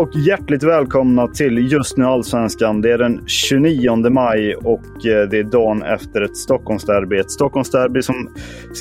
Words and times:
Och 0.00 0.16
hjärtligt 0.16 0.62
välkomna 0.62 1.26
till 1.26 1.72
Just 1.72 1.96
nu 1.96 2.04
Allsvenskan. 2.04 2.80
Det 2.80 2.92
är 2.92 2.98
den 2.98 3.22
29 3.26 4.10
maj 4.10 4.54
och 4.54 5.06
eh, 5.06 5.28
det 5.28 5.38
är 5.38 5.50
dagen 5.50 5.82
efter 5.82 6.20
ett 6.20 6.36
Stockholmsderby. 6.36 7.18
Ett 7.18 7.30
Stockholmsderby 7.30 8.02
som 8.02 8.34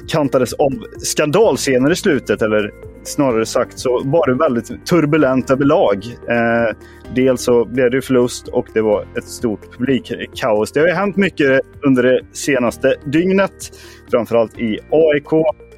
kantades 0.08 0.54
av 0.54 0.70
skandalscener 0.98 1.92
i 1.92 1.96
slutet, 1.96 2.42
eller 2.42 2.72
snarare 3.04 3.46
sagt 3.46 3.80
så 3.80 4.02
var 4.06 4.28
det 4.28 4.34
väldigt 4.34 4.86
turbulent 4.86 5.52
överlag. 5.52 6.06
Eh, 6.06 6.76
dels 7.16 7.44
så 7.44 7.66
blev 7.66 7.92
det 7.92 8.02
förlust 8.02 8.48
och 8.48 8.68
det 8.74 8.82
var 8.82 9.06
ett 9.18 9.28
stort 9.28 9.78
publikkaos. 9.78 10.72
Det 10.72 10.80
har 10.80 10.88
ju 10.88 10.94
hänt 10.94 11.18
mycket 11.18 11.62
under 11.86 12.04
det 12.04 12.22
senaste 12.34 12.96
dygnet, 13.06 13.72
framförallt 14.12 14.60
i 14.60 14.80
AIK 14.92 15.32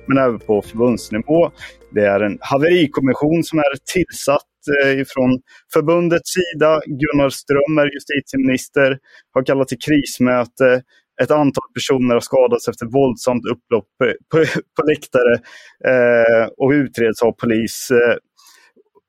men 0.08 0.18
även 0.18 0.40
på 0.40 0.62
förbundsnivå. 0.62 1.52
Det 1.92 2.06
är 2.06 2.20
en 2.20 2.38
haverikommission 2.42 3.44
som 3.44 3.60
är 3.60 3.94
tillsatt 3.94 4.51
Eh, 4.70 5.04
från 5.14 5.40
förbundets 5.74 6.30
sida. 6.38 6.82
Gunnar 6.86 7.30
Strömmer, 7.30 7.88
justitieminister, 7.96 8.98
har 9.34 9.46
kallat 9.46 9.68
till 9.68 9.80
krismöte. 9.88 10.82
Ett 11.22 11.32
antal 11.32 11.68
personer 11.74 12.14
har 12.14 12.20
skadats 12.20 12.68
efter 12.68 12.86
våldsamt 12.86 13.46
upplopp 13.54 13.88
på, 14.32 14.38
på, 14.76 14.82
läktare 14.90 15.34
eh, 15.92 16.46
och 16.58 16.72
utreds 16.72 17.22
av 17.22 17.32
polis. 17.32 17.92
Eh, 17.92 18.16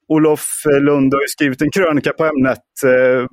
Olof 0.08 0.46
Lund 0.80 1.14
har 1.14 1.26
skrivit 1.26 1.62
en 1.62 1.70
krönika 1.70 2.12
på 2.12 2.24
ämnet. 2.24 2.68
Eh, 2.84 3.26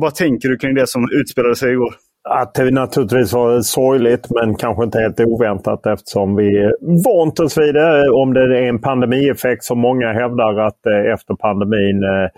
vad 0.00 0.14
tänker 0.14 0.48
du 0.48 0.58
kring 0.58 0.74
det 0.74 0.86
som 0.86 1.08
utspelade 1.12 1.56
sig 1.56 1.72
igår? 1.72 1.94
Att 2.30 2.54
det 2.54 2.70
naturligtvis 2.70 3.32
var 3.32 3.60
sorgligt 3.60 4.26
men 4.30 4.54
kanske 4.54 4.84
inte 4.84 4.98
helt 4.98 5.20
oväntat 5.20 5.86
eftersom 5.86 6.36
vi 6.36 6.72
vant 7.04 7.40
oss 7.40 7.58
vid 7.58 7.74
det. 7.74 8.10
Om 8.10 8.34
det 8.34 8.40
är 8.40 8.68
en 8.68 8.80
pandemieffekt 8.80 9.64
som 9.64 9.78
många 9.78 10.12
hävdar 10.12 10.58
att 10.58 10.86
eh, 10.86 11.12
efter 11.12 11.34
pandemin 11.34 12.02
eh, 12.02 12.28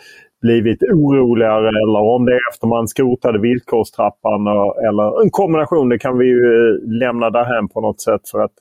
blivit 0.42 0.82
oroligare 0.82 1.68
eller 1.68 2.00
om 2.00 2.26
det 2.26 2.32
är 2.32 2.50
efter 2.52 2.66
man 2.66 2.88
skrotade 2.88 3.38
villkorstrappan 3.38 4.46
eh, 4.46 4.88
eller 4.88 5.22
en 5.22 5.30
kombination. 5.30 5.88
Det 5.88 5.98
kan 5.98 6.18
vi 6.18 6.26
ju 6.26 6.78
lämna 7.00 7.30
därhän 7.30 7.68
på 7.68 7.80
något 7.80 8.00
sätt. 8.00 8.28
för 8.32 8.40
att 8.40 8.52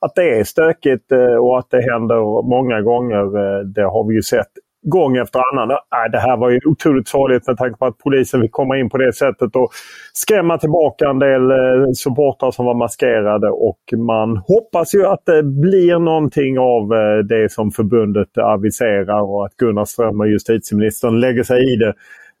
att 0.00 0.14
det 0.14 0.38
är 0.38 0.44
stökigt 0.44 1.12
och 1.40 1.58
att 1.58 1.70
det 1.70 1.80
händer 1.92 2.48
många 2.48 2.80
gånger, 2.80 3.24
det 3.64 3.82
har 3.82 4.08
vi 4.08 4.14
ju 4.14 4.22
sett 4.22 4.52
gång 4.86 5.16
efter 5.16 5.40
annan. 5.52 5.70
Äh, 5.70 6.10
det 6.12 6.18
här 6.18 6.36
var 6.36 6.50
ju 6.50 6.60
otroligt 6.64 7.08
sorgligt 7.08 7.46
med 7.46 7.56
tanke 7.56 7.78
på 7.78 7.86
att 7.86 7.98
polisen 7.98 8.40
fick 8.40 8.52
komma 8.52 8.78
in 8.78 8.90
på 8.90 8.98
det 8.98 9.12
sättet 9.12 9.56
och 9.56 9.70
skrämma 10.12 10.58
tillbaka 10.58 11.08
en 11.08 11.18
del 11.18 11.50
eh, 11.50 11.56
supportrar 11.94 12.50
som 12.50 12.66
var 12.66 12.74
maskerade. 12.74 13.50
Och 13.50 13.80
man 13.96 14.36
hoppas 14.36 14.94
ju 14.94 15.06
att 15.06 15.22
det 15.26 15.42
blir 15.42 15.98
någonting 15.98 16.58
av 16.58 16.94
eh, 16.94 17.18
det 17.18 17.52
som 17.52 17.70
förbundet 17.70 18.38
aviserar 18.38 19.22
och 19.22 19.46
att 19.46 19.56
Gunnar 19.56 19.84
Strömmer, 19.84 20.24
justitieministern, 20.24 21.20
lägger 21.20 21.42
sig 21.42 21.74
i 21.74 21.76
det. 21.76 21.94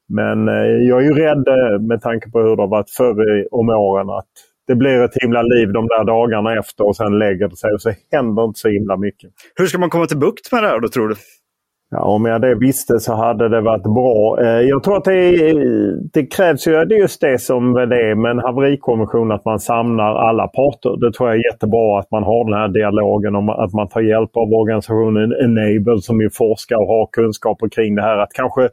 Men 0.08 0.48
eh, 0.48 0.88
jag 0.88 0.98
är 0.98 1.04
ju 1.04 1.14
rädd 1.14 1.48
eh, 1.48 1.80
med 1.80 2.00
tanke 2.00 2.30
på 2.30 2.38
hur 2.38 2.56
det 2.56 2.62
har 2.62 2.68
varit 2.68 2.90
förr 2.90 3.46
om 3.50 3.68
åren 3.68 4.10
att 4.10 4.26
det 4.66 4.74
blir 4.74 5.04
ett 5.04 5.22
himla 5.22 5.42
liv 5.42 5.72
de 5.72 5.86
där 5.86 6.04
dagarna 6.04 6.58
efter 6.58 6.86
och 6.86 6.96
sen 6.96 7.18
lägger 7.18 7.48
det 7.48 7.56
sig 7.56 7.72
och 7.72 7.82
så 7.82 7.92
händer 8.12 8.44
inte 8.44 8.60
så 8.60 8.68
himla 8.68 8.96
mycket. 8.96 9.30
Hur 9.54 9.66
ska 9.66 9.78
man 9.78 9.90
komma 9.90 10.06
till 10.06 10.18
bukt 10.18 10.52
med 10.52 10.62
det 10.62 10.68
här 10.68 10.80
då 10.80 10.88
tror 10.88 11.08
du? 11.08 11.14
Ja, 11.90 12.02
om 12.02 12.24
jag 12.24 12.40
det 12.40 12.54
visste 12.54 13.00
så 13.00 13.14
hade 13.14 13.48
det 13.48 13.60
varit 13.60 13.82
bra. 13.82 14.40
Eh, 14.40 14.60
jag 14.60 14.82
tror 14.82 14.96
att 14.96 15.04
det, 15.04 15.52
det 16.12 16.26
krävs 16.26 16.66
ju 16.66 16.84
just 16.84 17.20
det 17.20 17.38
som 17.38 17.72
det 17.72 18.10
är 18.10 18.14
med 18.14 18.30
en 18.30 18.38
haverikommission, 18.38 19.32
att 19.32 19.44
man 19.44 19.60
samlar 19.60 20.14
alla 20.14 20.46
parter. 20.48 20.96
Det 21.00 21.12
tror 21.12 21.28
jag 21.28 21.38
är 21.38 21.52
jättebra 21.52 21.98
att 21.98 22.10
man 22.10 22.22
har 22.22 22.44
den 22.44 22.54
här 22.54 22.68
dialogen 22.68 23.34
om 23.34 23.48
att 23.48 23.72
man 23.72 23.88
tar 23.88 24.00
hjälp 24.00 24.36
av 24.36 24.52
organisationen 24.52 25.32
Enable 25.32 26.00
som 26.00 26.20
ju 26.20 26.30
forskar 26.30 26.76
och 26.76 26.86
har 26.86 27.08
kunskaper 27.12 27.68
kring 27.68 27.94
det 27.94 28.02
här. 28.02 28.18
Att 28.18 28.32
kanske 28.32 28.68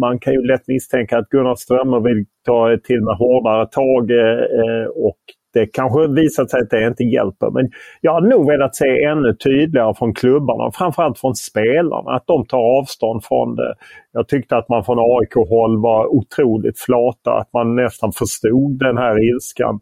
man 0.00 0.18
kan 0.18 0.32
ju 0.32 0.46
lätt 0.46 0.68
misstänka 0.68 1.18
att 1.18 1.28
Gunnar 1.28 1.54
Strömmer 1.54 2.00
vill 2.00 2.24
ta 2.46 2.76
till 2.84 3.02
med 3.02 3.16
hårdare 3.16 3.66
tag 3.66 4.10
eh, 4.10 4.86
och 4.86 5.20
det 5.52 5.66
kanske 5.66 6.08
visat 6.08 6.50
sig 6.50 6.60
att 6.60 6.70
det 6.70 6.86
inte 6.86 7.04
hjälper. 7.04 7.50
Men 7.50 7.70
jag 8.00 8.14
hade 8.14 8.28
nog 8.28 8.46
velat 8.46 8.76
se 8.76 9.04
ännu 9.04 9.34
tydligare 9.34 9.94
från 9.94 10.14
klubbarna, 10.14 10.70
framförallt 10.72 11.18
från 11.18 11.34
spelarna, 11.34 12.10
att 12.10 12.26
de 12.26 12.46
tar 12.46 12.78
avstånd 12.78 13.24
från 13.24 13.56
det. 13.56 13.74
Jag 14.12 14.28
tyckte 14.28 14.56
att 14.56 14.68
man 14.68 14.84
från 14.84 14.98
AIK-håll 14.98 15.82
var 15.82 16.06
otroligt 16.06 16.78
flata, 16.78 17.32
att 17.32 17.52
man 17.52 17.76
nästan 17.76 18.12
förstod 18.12 18.78
den 18.78 18.98
här 18.98 19.34
ilskan. 19.34 19.80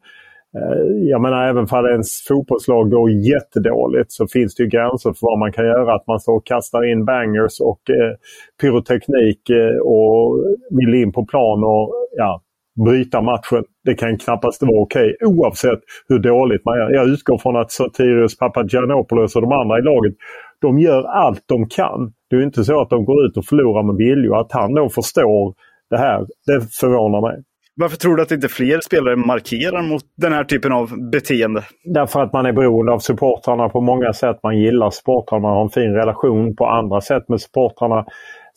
Eh, 0.57 1.09
jag 1.11 1.21
menar 1.21 1.49
även 1.49 1.67
för 1.67 1.77
att 1.79 1.91
ens 1.91 2.25
fotbollslag 2.29 2.91
går 2.91 3.11
jättedåligt 3.11 4.13
så 4.13 4.27
finns 4.27 4.55
det 4.55 4.63
ju 4.63 4.69
gränser 4.69 5.13
för 5.13 5.27
vad 5.27 5.39
man 5.39 5.53
kan 5.53 5.65
göra. 5.65 5.95
Att 5.95 6.07
man 6.07 6.21
står 6.21 6.37
och 6.37 6.47
kastar 6.47 6.91
in 6.93 7.05
bangers 7.05 7.61
och 7.61 7.91
eh, 7.91 8.13
pyroteknik 8.61 9.51
eh, 9.51 9.79
och 9.79 10.45
vill 10.71 10.95
in 10.95 11.13
på 11.13 11.27
plan 11.27 11.65
och 11.65 11.93
ja, 12.17 12.43
bryta 12.85 13.21
matchen. 13.23 13.65
Det 13.85 13.95
kan 13.95 14.19
knappast 14.19 14.63
vara 14.63 14.81
okej 14.81 15.17
okay, 15.21 15.35
oavsett 15.35 15.79
hur 16.09 16.19
dåligt 16.19 16.65
man 16.65 16.79
gör. 16.79 16.91
Jag 16.91 17.09
utgår 17.09 17.39
från 17.39 17.57
att 17.57 17.73
Sotirios 17.73 18.39
Papagiannopoulos 18.39 19.37
och 19.37 19.43
de 19.43 19.53
andra 19.53 19.79
i 19.79 19.83
laget, 19.83 20.15
de 20.61 20.79
gör 20.79 21.03
allt 21.03 21.43
de 21.47 21.69
kan. 21.69 22.13
Det 22.31 22.37
är 22.37 22.43
inte 22.43 22.65
så 22.65 22.81
att 22.81 22.91
de 22.91 23.05
går 23.05 23.27
ut 23.27 23.37
och 23.37 23.45
förlorar 23.45 23.83
med 23.83 23.97
vilja. 23.97 24.37
Att 24.37 24.53
han 24.53 24.75
då 24.75 24.89
förstår 24.89 25.55
det 25.91 25.99
här, 25.99 26.27
det 26.47 26.75
förvånar 26.81 27.21
mig. 27.21 27.45
Varför 27.81 27.97
tror 27.97 28.17
du 28.17 28.23
att 28.23 28.31
inte 28.31 28.49
fler 28.49 28.81
spelare 28.81 29.17
markerar 29.17 29.83
mot 29.83 30.03
den 30.17 30.33
här 30.33 30.45
typen 30.45 30.73
av 30.73 31.11
beteende? 31.11 31.63
Därför 31.85 32.23
att 32.23 32.33
man 32.33 32.47
är 32.47 32.53
beroende 32.53 32.93
av 32.93 32.99
supportrarna 32.99 33.69
på 33.69 33.81
många 33.81 34.13
sätt. 34.13 34.37
Man 34.43 34.59
gillar 34.59 34.91
supportrarna, 34.91 35.43
man 35.43 35.53
har 35.53 35.63
en 35.63 35.71
fin 35.71 35.95
relation 35.95 36.57
på 36.57 36.67
andra 36.67 37.01
sätt 37.01 37.29
med 37.29 37.41
supportrarna. 37.41 38.05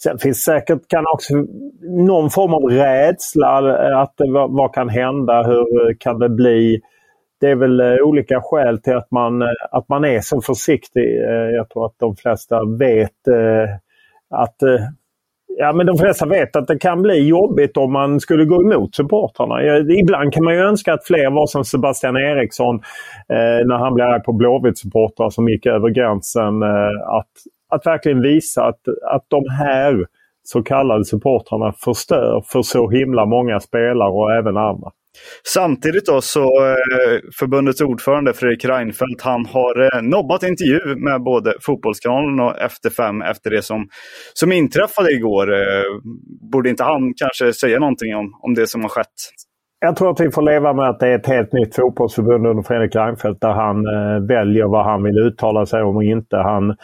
Sen 0.03 0.18
finns 0.18 0.44
säkert 0.44 0.88
kan 0.88 1.06
också 1.13 1.33
någon 1.81 2.30
form 2.30 2.53
av 2.53 2.63
rädsla. 2.63 3.88
Eh, 3.89 4.00
att 4.00 4.13
vad, 4.18 4.51
vad 4.51 4.74
kan 4.74 4.89
hända? 4.89 5.44
Hur 5.44 5.89
eh, 5.89 5.95
kan 6.00 6.19
det 6.19 6.30
bli? 6.30 6.81
Det 7.39 7.48
är 7.48 7.56
väl 7.56 7.80
eh, 7.80 7.95
olika 8.03 8.42
skäl 8.42 8.81
till 8.81 8.95
att 8.95 9.12
man, 9.12 9.42
att 9.71 9.89
man 9.89 10.06
är 10.06 10.19
så 10.19 10.42
försiktig. 10.42 11.15
Jag 11.53 11.69
tror 11.69 11.86
att 11.86 11.95
de 12.00 12.15
flesta 12.15 12.65
vet 12.80 13.27
att 14.30 14.56
Ja, 15.57 15.74
men 15.74 15.86
de 15.86 15.98
flesta 15.98 16.25
vet 16.25 16.56
att 16.56 16.68
det 16.68 16.80
kan 16.80 17.01
bli 17.01 17.27
jobbigt 17.27 17.77
om 17.77 17.94
man 17.94 18.19
skulle 18.19 18.45
gå 18.45 18.62
emot 18.62 18.95
supportrarna. 18.95 19.81
Ibland 20.00 20.33
kan 20.33 20.44
man 20.44 20.53
ju 20.53 20.59
önska 20.59 20.94
att 20.94 21.06
fler 21.06 21.31
var 21.31 21.48
som 21.48 21.65
Sebastian 21.65 22.18
Eriksson 22.18 22.75
eh, 23.30 23.65
när 23.65 23.77
han 23.77 23.94
blev 23.94 24.07
arg 24.07 24.24
på 24.24 24.31
Blåvitt-supportrar 24.31 25.30
som 25.30 25.50
gick 25.50 25.65
över 25.65 25.89
gränsen. 25.89 26.63
Eh, 26.63 27.18
att, 27.18 27.31
att 27.72 27.86
verkligen 27.86 28.22
visa 28.22 28.64
att, 28.64 28.82
att 29.12 29.26
de 29.28 29.50
här 29.50 30.06
så 30.44 30.64
kallade 30.64 31.06
supportrarna 31.06 31.74
förstör 31.74 32.44
för 32.48 32.62
så 32.62 32.90
himla 32.90 33.26
många 33.26 33.60
spelare 33.60 34.10
och 34.10 34.32
även 34.32 34.58
andra. 34.58 34.92
Samtidigt 35.44 36.06
då 36.06 36.22
så 36.22 36.42
eh, 36.42 37.20
förbundets 37.40 37.82
ordförande 37.82 38.34
Fredrik 38.34 38.66
Reinfeldt 38.66 39.22
han 39.22 39.46
har 39.46 39.96
eh, 39.96 40.02
nobbat 40.02 40.44
intervju 40.44 40.96
med 40.96 41.24
både 41.24 41.54
Fotbollskanalen 41.62 42.40
och 42.40 42.62
Efter 42.62 42.90
fem 42.90 43.22
efter 43.22 43.50
det 43.50 43.62
som, 43.62 43.88
som 44.34 44.52
inträffade 44.52 45.12
igår. 45.12 45.54
Eh, 45.54 45.84
borde 46.52 46.70
inte 46.70 46.84
han 46.84 47.14
kanske 47.18 47.54
säga 47.54 47.80
någonting 47.80 48.16
om, 48.16 48.40
om 48.42 48.54
det 48.54 48.68
som 48.68 48.82
har 48.82 48.90
skett? 48.90 49.08
Jag 49.80 49.96
tror 49.96 50.12
att 50.12 50.20
vi 50.20 50.32
får 50.32 50.42
leva 50.42 50.74
med 50.74 50.90
att 50.90 51.00
det 51.00 51.08
är 51.08 51.20
ett 51.20 51.28
helt 51.28 51.54
nytt 51.54 51.76
fotbollsförbund 51.76 52.48
under 52.48 52.64
Fredrik 52.64 52.96
Reinfeldt 52.96 53.42
där 53.42 53.52
han 53.52 53.84
väljer 54.28 54.66
vad 54.66 54.86
han 54.86 55.04
vill 55.04 55.18
uttala 55.18 55.66
sig 55.66 55.82
om 55.82 55.96
och 55.96 56.04
inte. 56.04 56.36
Han 56.36 56.76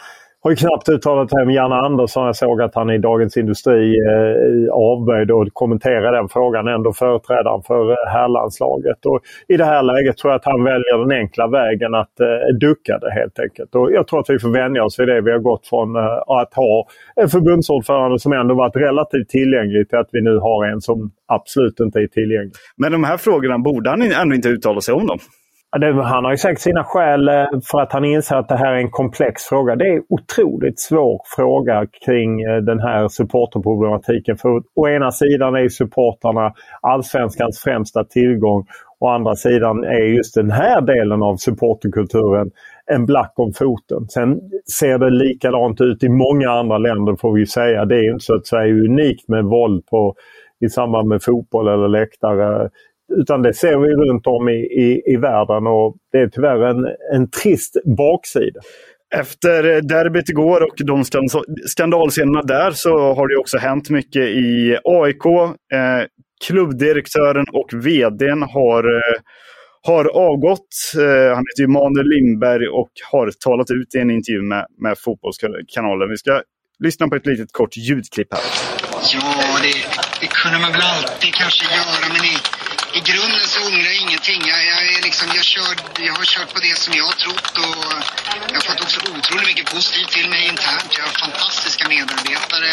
har 0.42 0.50
ju 0.50 0.56
knappt 0.56 0.88
uttalat 0.88 1.30
sig 1.30 1.42
om 1.42 1.50
Janne 1.50 1.74
Andersson. 1.74 2.26
Jag 2.26 2.36
såg 2.36 2.62
att 2.62 2.74
han 2.74 2.90
i 2.90 2.98
Dagens 2.98 3.36
Industri 3.36 3.96
eh, 3.98 4.72
avböjde 4.72 5.40
att 5.40 5.48
kommentera 5.52 6.10
den 6.10 6.28
frågan. 6.28 6.68
Ändå 6.68 6.92
företrädaren 6.92 7.62
för 7.62 7.90
eh, 7.90 8.12
herrlandslaget. 8.12 9.06
Och 9.06 9.20
I 9.48 9.56
det 9.56 9.64
här 9.64 9.82
läget 9.82 10.16
tror 10.16 10.32
jag 10.32 10.38
att 10.38 10.44
han 10.44 10.64
väljer 10.64 10.98
den 10.98 11.18
enkla 11.18 11.48
vägen 11.48 11.94
att 11.94 12.20
eh, 12.20 12.54
ducka 12.60 12.98
det 12.98 13.10
helt 13.10 13.38
enkelt. 13.38 13.74
Och 13.74 13.92
jag 13.92 14.06
tror 14.06 14.20
att 14.20 14.30
vi 14.30 14.38
får 14.38 14.48
vänja 14.48 14.84
oss 14.84 15.00
vid 15.00 15.08
det. 15.08 15.20
Vi 15.20 15.32
har 15.32 15.38
gått 15.38 15.66
från 15.66 15.96
eh, 15.96 16.02
att 16.26 16.54
ha 16.54 16.86
en 17.16 17.28
förbundsordförande 17.28 18.18
som 18.18 18.32
ändå 18.32 18.54
varit 18.54 18.76
relativt 18.76 19.28
tillgänglig 19.28 19.88
till 19.88 19.98
att 19.98 20.08
vi 20.12 20.22
nu 20.22 20.38
har 20.38 20.66
en 20.66 20.80
som 20.80 21.10
absolut 21.26 21.80
inte 21.80 21.98
är 21.98 22.06
tillgänglig. 22.06 22.52
Men 22.76 22.92
de 22.92 23.04
här 23.04 23.16
frågorna, 23.16 23.58
borde 23.58 23.90
han 23.90 24.02
ändå 24.02 24.34
inte 24.34 24.48
uttala 24.48 24.80
sig 24.80 24.94
om 24.94 25.06
dem? 25.06 25.18
Han 25.70 26.24
har 26.24 26.30
ju 26.30 26.36
säkert 26.36 26.60
sina 26.60 26.84
skäl 26.84 27.28
eh, 27.28 27.46
för 27.70 27.80
att 27.80 27.92
han 27.92 28.04
inser 28.04 28.36
att 28.36 28.48
det 28.48 28.56
här 28.56 28.72
är 28.72 28.76
en 28.76 28.90
komplex 28.90 29.42
fråga. 29.42 29.76
Det 29.76 29.84
är 29.84 29.96
en 29.96 30.02
otroligt 30.08 30.80
svår 30.80 31.20
fråga 31.36 31.86
kring 32.06 32.42
eh, 32.42 32.56
den 32.56 32.80
här 32.80 33.08
supporterproblematiken. 33.08 34.36
För 34.36 34.62
å 34.74 34.88
ena 34.88 35.10
sidan 35.10 35.54
är 35.54 35.68
supportarna 35.68 36.52
allsvenskans 36.80 37.58
främsta 37.58 38.04
tillgång. 38.04 38.66
Å 39.00 39.08
andra 39.08 39.34
sidan 39.34 39.84
är 39.84 40.16
just 40.16 40.34
den 40.34 40.50
här 40.50 40.80
delen 40.80 41.22
av 41.22 41.36
supporterkulturen 41.36 42.50
en 42.86 43.06
black 43.06 43.32
om 43.36 43.52
foten. 43.52 44.08
Sen 44.08 44.40
ser 44.78 44.98
det 44.98 45.10
likadant 45.10 45.80
ut 45.80 46.02
i 46.04 46.08
många 46.08 46.50
andra 46.50 46.78
länder 46.78 47.16
får 47.16 47.32
vi 47.32 47.46
säga. 47.46 47.84
Det 47.84 47.96
är 47.96 48.12
inte 48.12 48.24
så 48.24 48.34
att 48.34 48.46
säga 48.46 48.74
unikt 48.74 49.28
med 49.28 49.44
våld 49.44 49.86
på, 49.86 50.14
i 50.60 50.68
samband 50.68 51.08
med 51.08 51.22
fotboll 51.22 51.68
eller 51.68 51.88
läktare. 51.88 52.70
Utan 53.16 53.42
det 53.42 53.54
ser 53.54 53.78
vi 53.78 53.88
runt 53.88 54.26
om 54.26 54.48
i, 54.48 54.52
i, 54.52 55.02
i 55.06 55.16
världen 55.16 55.66
och 55.66 55.96
det 56.12 56.18
är 56.18 56.28
tyvärr 56.28 56.62
en, 56.62 56.86
en 57.14 57.30
trist 57.30 57.76
baksida. 57.84 58.60
Efter 59.14 59.62
derbyt 59.80 60.28
igår 60.28 60.62
och 60.62 60.76
de 60.86 61.04
skandalscenerna 61.66 62.42
där 62.42 62.70
så 62.70 63.14
har 63.14 63.28
det 63.28 63.36
också 63.36 63.58
hänt 63.58 63.90
mycket 63.90 64.22
i 64.22 64.78
AIK. 64.84 65.26
Eh, 65.26 66.06
klubbdirektören 66.46 67.46
och 67.52 67.68
vdn 67.72 68.42
har, 68.42 68.84
eh, 68.84 69.20
har 69.82 70.04
avgått. 70.04 70.68
Eh, 70.96 71.34
han 71.34 71.44
heter 71.48 71.66
Manuel 71.66 72.08
Lindberg 72.08 72.68
och 72.68 72.90
har 73.12 73.30
talat 73.44 73.70
ut 73.70 73.94
i 73.94 73.98
en 73.98 74.10
intervju 74.10 74.42
med, 74.42 74.66
med 74.78 74.98
Fotbollskanalen. 74.98 76.10
Vi 76.10 76.16
ska 76.16 76.42
lyssna 76.84 77.08
på 77.08 77.16
ett 77.16 77.26
litet 77.26 77.52
kort 77.52 77.76
ljudklipp 77.76 78.34
här. 78.34 78.42
Ja, 79.14 79.58
det, 79.62 79.74
det 80.20 80.26
kunde 80.40 80.58
man 80.58 80.72
väl 80.72 80.82
alltid 80.96 81.32
kanske 81.34 81.64
göra, 81.76 81.96
men 82.12 82.24
i, 82.32 82.34
i 82.98 83.00
grunden 83.00 83.46
så 83.54 83.60
ångrar 83.68 83.90
jag 83.92 83.96
ingenting. 84.06 84.40
Jag, 84.52 84.60
jag, 84.72 84.78
är 84.94 85.02
liksom, 85.02 85.26
jag, 85.34 85.44
kör, 85.44 85.72
jag 86.08 86.14
har 86.14 86.24
kört 86.24 86.50
på 86.54 86.60
det 86.60 86.78
som 86.78 86.94
jag 86.94 87.04
har 87.04 87.16
trott 87.24 87.54
och 87.66 87.84
jag 88.52 88.58
har 88.60 88.66
fått 88.70 88.80
också 88.80 88.98
otroligt 89.16 89.48
mycket 89.50 89.66
positivt 89.74 90.10
till 90.16 90.28
mig 90.30 90.42
internt. 90.52 90.90
Jag 90.98 91.04
har 91.04 91.14
fantastiska 91.26 91.88
medarbetare 91.88 92.72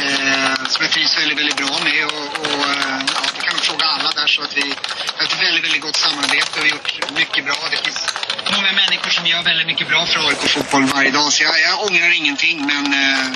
eh, 0.00 0.54
som 0.72 0.80
jag 0.84 0.90
trivs 0.96 1.18
väldigt, 1.18 1.38
väldigt 1.38 1.56
bra 1.56 1.74
med. 1.88 2.04
Och, 2.04 2.28
och 2.44 2.62
eh, 2.74 2.98
ja, 3.14 3.20
det 3.34 3.42
kan 3.44 3.52
man 3.56 3.62
fråga 3.68 3.84
alla 3.94 4.10
där. 4.20 4.26
Så 4.26 4.42
att 4.42 4.56
vi 4.56 4.66
har 5.16 5.24
ett 5.24 5.42
väldigt, 5.42 5.64
väldigt 5.64 5.82
gott 5.82 5.96
samarbete 5.96 6.50
och 6.58 6.64
vi 6.66 6.70
har 6.70 6.76
gjort 6.76 6.92
mycket 7.20 7.44
bra. 7.44 7.58
Det 7.70 7.80
finns 7.84 8.00
många 8.56 8.72
människor 8.72 9.10
som 9.10 9.26
gör 9.26 9.42
väldigt 9.42 9.66
mycket 9.66 9.88
bra 9.88 10.06
för 10.06 10.28
AIK 10.28 10.42
fotboll 10.54 10.84
varje 10.84 11.10
dag. 11.10 11.32
Så 11.32 11.42
jag, 11.42 11.60
jag 11.60 11.74
ångrar 11.86 12.10
ingenting. 12.20 12.66
Men 12.66 12.84
eh, 13.02 13.26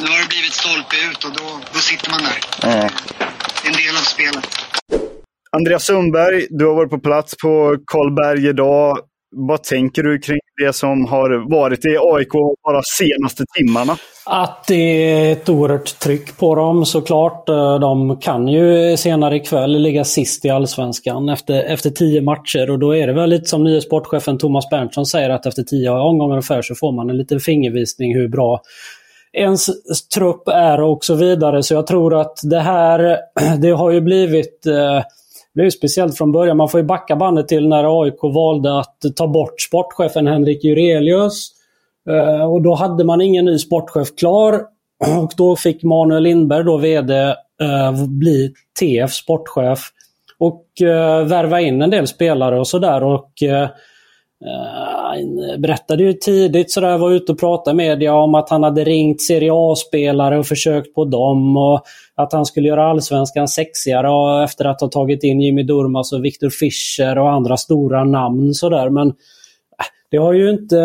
nu 0.00 0.06
har 0.10 0.18
det 0.18 0.28
blivit 0.28 0.54
stolpe 0.54 0.96
ut 0.96 1.24
och 1.24 1.32
då, 1.32 1.60
då 1.72 1.80
sitter 1.80 2.10
man 2.10 2.22
där. 2.22 2.40
Mm. 2.62 2.90
En 3.64 3.72
del 3.72 3.96
av 3.96 4.00
spelet. 4.14 4.71
Andreas 5.56 5.84
Sundberg, 5.84 6.46
du 6.50 6.66
har 6.66 6.74
varit 6.74 6.90
på 6.90 6.98
plats 6.98 7.36
på 7.42 7.76
Karlberg 7.86 8.48
idag. 8.48 8.98
Vad 9.36 9.62
tänker 9.62 10.02
du 10.02 10.18
kring 10.18 10.38
det 10.66 10.72
som 10.72 11.06
har 11.06 11.50
varit 11.50 11.84
i 11.84 11.96
AIK 12.00 12.32
bara 12.64 12.82
senaste 12.82 13.44
timmarna? 13.58 13.96
Att 14.26 14.64
det 14.68 14.74
är 14.74 15.32
ett 15.32 15.48
oerhört 15.48 15.98
tryck 15.98 16.38
på 16.38 16.54
dem 16.54 16.86
såklart. 16.86 17.48
Eh, 17.48 17.78
de 17.78 18.20
kan 18.20 18.48
ju 18.48 18.96
senare 18.96 19.36
ikväll 19.36 19.82
ligga 19.82 20.04
sist 20.04 20.44
i 20.44 20.50
Allsvenskan 20.50 21.28
efter, 21.28 21.62
efter 21.62 21.90
tio 21.90 22.22
matcher. 22.22 22.70
Och 22.70 22.78
då 22.78 22.96
är 22.96 23.06
det 23.06 23.12
väl 23.12 23.30
lite 23.30 23.44
som 23.44 23.64
nye 23.64 23.80
sportchefen 23.80 24.38
Thomas 24.38 24.70
Berntsson 24.70 25.06
säger 25.06 25.30
att 25.30 25.46
efter 25.46 25.62
tio 25.62 25.90
omgångar 25.90 26.34
ungefär 26.34 26.62
så 26.62 26.74
får 26.74 26.92
man 26.92 27.10
en 27.10 27.16
liten 27.16 27.40
fingervisning 27.40 28.14
hur 28.14 28.28
bra 28.28 28.62
ens 29.32 29.66
trupp 30.14 30.48
är 30.48 30.80
och 30.80 31.04
så 31.04 31.14
vidare. 31.14 31.62
Så 31.62 31.74
jag 31.74 31.86
tror 31.86 32.20
att 32.20 32.38
det 32.42 32.60
här, 32.60 33.18
det 33.58 33.70
har 33.70 33.90
ju 33.90 34.00
blivit 34.00 34.66
eh, 34.66 35.02
blev 35.54 35.64
det 35.64 35.68
är 35.68 35.70
speciellt 35.70 36.18
från 36.18 36.32
början. 36.32 36.56
Man 36.56 36.68
får 36.68 36.80
ju 36.80 36.86
backa 36.86 37.16
bandet 37.16 37.48
till 37.48 37.68
när 37.68 38.02
AIK 38.02 38.22
valde 38.22 38.78
att 38.78 38.96
ta 39.16 39.26
bort 39.26 39.60
sportchefen 39.60 40.26
Henrik 40.26 40.64
Jurelius. 40.64 41.50
Eh, 42.10 42.52
och 42.52 42.62
då 42.62 42.74
hade 42.74 43.04
man 43.04 43.20
ingen 43.20 43.44
ny 43.44 43.58
sportchef 43.58 44.16
klar. 44.16 44.60
Och 45.22 45.32
då 45.36 45.56
fick 45.56 45.82
Manuel 45.82 46.22
Lindberg, 46.22 46.64
då 46.64 46.76
VD, 46.76 47.14
eh, 47.62 48.06
bli 48.08 48.52
TF 48.80 49.12
sportchef. 49.12 49.90
Och 50.38 50.82
eh, 50.82 51.24
värva 51.24 51.60
in 51.60 51.82
en 51.82 51.90
del 51.90 52.06
spelare 52.06 52.60
och 52.60 52.68
sådär. 52.68 53.04
Och 53.04 53.32
Eh, 54.46 54.82
han 54.94 55.60
berättade 55.60 56.02
ju 56.02 56.12
tidigt 56.12 56.70
sådär, 56.70 56.98
var 56.98 57.10
ute 57.10 57.32
och 57.32 57.40
pratade 57.40 57.74
i 57.74 57.88
media 57.88 58.14
om 58.14 58.34
att 58.34 58.50
han 58.50 58.62
hade 58.62 58.84
ringt 58.84 59.22
Serie 59.22 59.50
A-spelare 59.54 60.38
och 60.38 60.46
försökt 60.46 60.94
på 60.94 61.04
dem. 61.04 61.56
Och 61.56 61.82
att 62.14 62.32
han 62.32 62.46
skulle 62.46 62.68
göra 62.68 62.90
allsvenskan 62.90 63.48
sexigare 63.48 64.44
efter 64.44 64.64
att 64.64 64.80
ha 64.80 64.88
tagit 64.88 65.22
in 65.24 65.40
Jimmy 65.40 65.62
Durmaz 65.62 66.12
och 66.12 66.24
Viktor 66.24 66.50
Fischer 66.50 67.18
och 67.18 67.30
andra 67.30 67.56
stora 67.56 68.04
namn. 68.04 68.54
Sådär. 68.54 68.90
Men 68.90 69.08
eh, 69.08 69.14
det 70.10 70.16
har 70.16 70.32
ju 70.32 70.50
inte, 70.50 70.76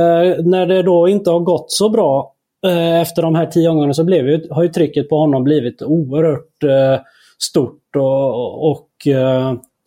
när 0.46 0.66
det 0.66 0.84
då 0.84 1.08
inte 1.08 1.30
har 1.30 1.40
gått 1.40 1.72
så 1.72 1.90
bra 1.90 2.34
eh, 2.66 3.02
efter 3.02 3.22
de 3.22 3.36
här 3.36 3.46
tio 3.46 3.70
gångerna 3.70 3.94
så 3.94 4.04
blev 4.04 4.30
ju, 4.30 4.48
har 4.52 4.64
ju 4.64 4.70
trycket 4.70 5.10
på 5.10 5.18
honom 5.18 5.44
blivit 5.44 5.82
oerhört 5.82 6.94
stort. 7.40 7.96
Och, 7.96 8.72
och 8.72 8.90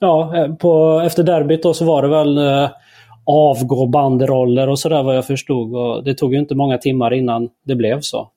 ja, 0.00 0.34
på, 0.60 1.02
efter 1.06 1.22
derbyt 1.22 1.62
då 1.62 1.74
så 1.74 1.84
var 1.84 2.02
det 2.02 2.08
väl 2.08 2.38
avgå 3.30 3.86
banderoller 3.86 4.68
och 4.68 4.78
sådär 4.78 5.02
vad 5.02 5.16
jag 5.16 5.26
förstod. 5.26 5.76
Och 5.76 6.04
det 6.04 6.14
tog 6.14 6.32
ju 6.32 6.38
inte 6.38 6.54
många 6.54 6.78
timmar 6.78 7.14
innan 7.14 7.48
det 7.64 7.74
blev 7.74 8.00
så. 8.00 8.30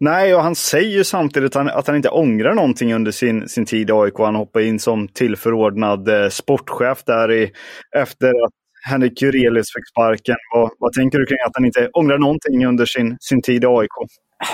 Nej, 0.00 0.34
och 0.34 0.42
han 0.42 0.54
säger 0.54 0.90
ju 0.90 1.04
samtidigt 1.04 1.56
att 1.56 1.64
han, 1.64 1.78
att 1.78 1.86
han 1.86 1.96
inte 1.96 2.08
ångrar 2.08 2.54
någonting 2.54 2.94
under 2.94 3.12
sin, 3.12 3.48
sin 3.48 3.66
tid 3.66 3.90
i 3.90 3.92
AIK. 3.92 4.14
Han 4.18 4.34
hoppar 4.34 4.60
in 4.60 4.78
som 4.78 5.08
tillförordnad 5.08 6.08
eh, 6.08 6.28
sportchef 6.28 7.04
där 7.04 7.32
i, 7.32 7.50
efter 7.96 8.28
att 8.28 8.52
Henrik 8.90 9.22
Jurelius 9.22 9.66
fick 9.74 9.88
sparken. 9.88 10.36
Vad, 10.54 10.70
vad 10.78 10.92
tänker 10.92 11.18
du 11.18 11.26
kring 11.26 11.38
att 11.46 11.52
han 11.54 11.64
inte 11.64 11.88
ångrar 11.88 12.18
någonting 12.18 12.66
under 12.66 12.84
sin, 12.84 13.16
sin 13.20 13.42
tid 13.42 13.64
i 13.64 13.66
AIK? 13.66 13.90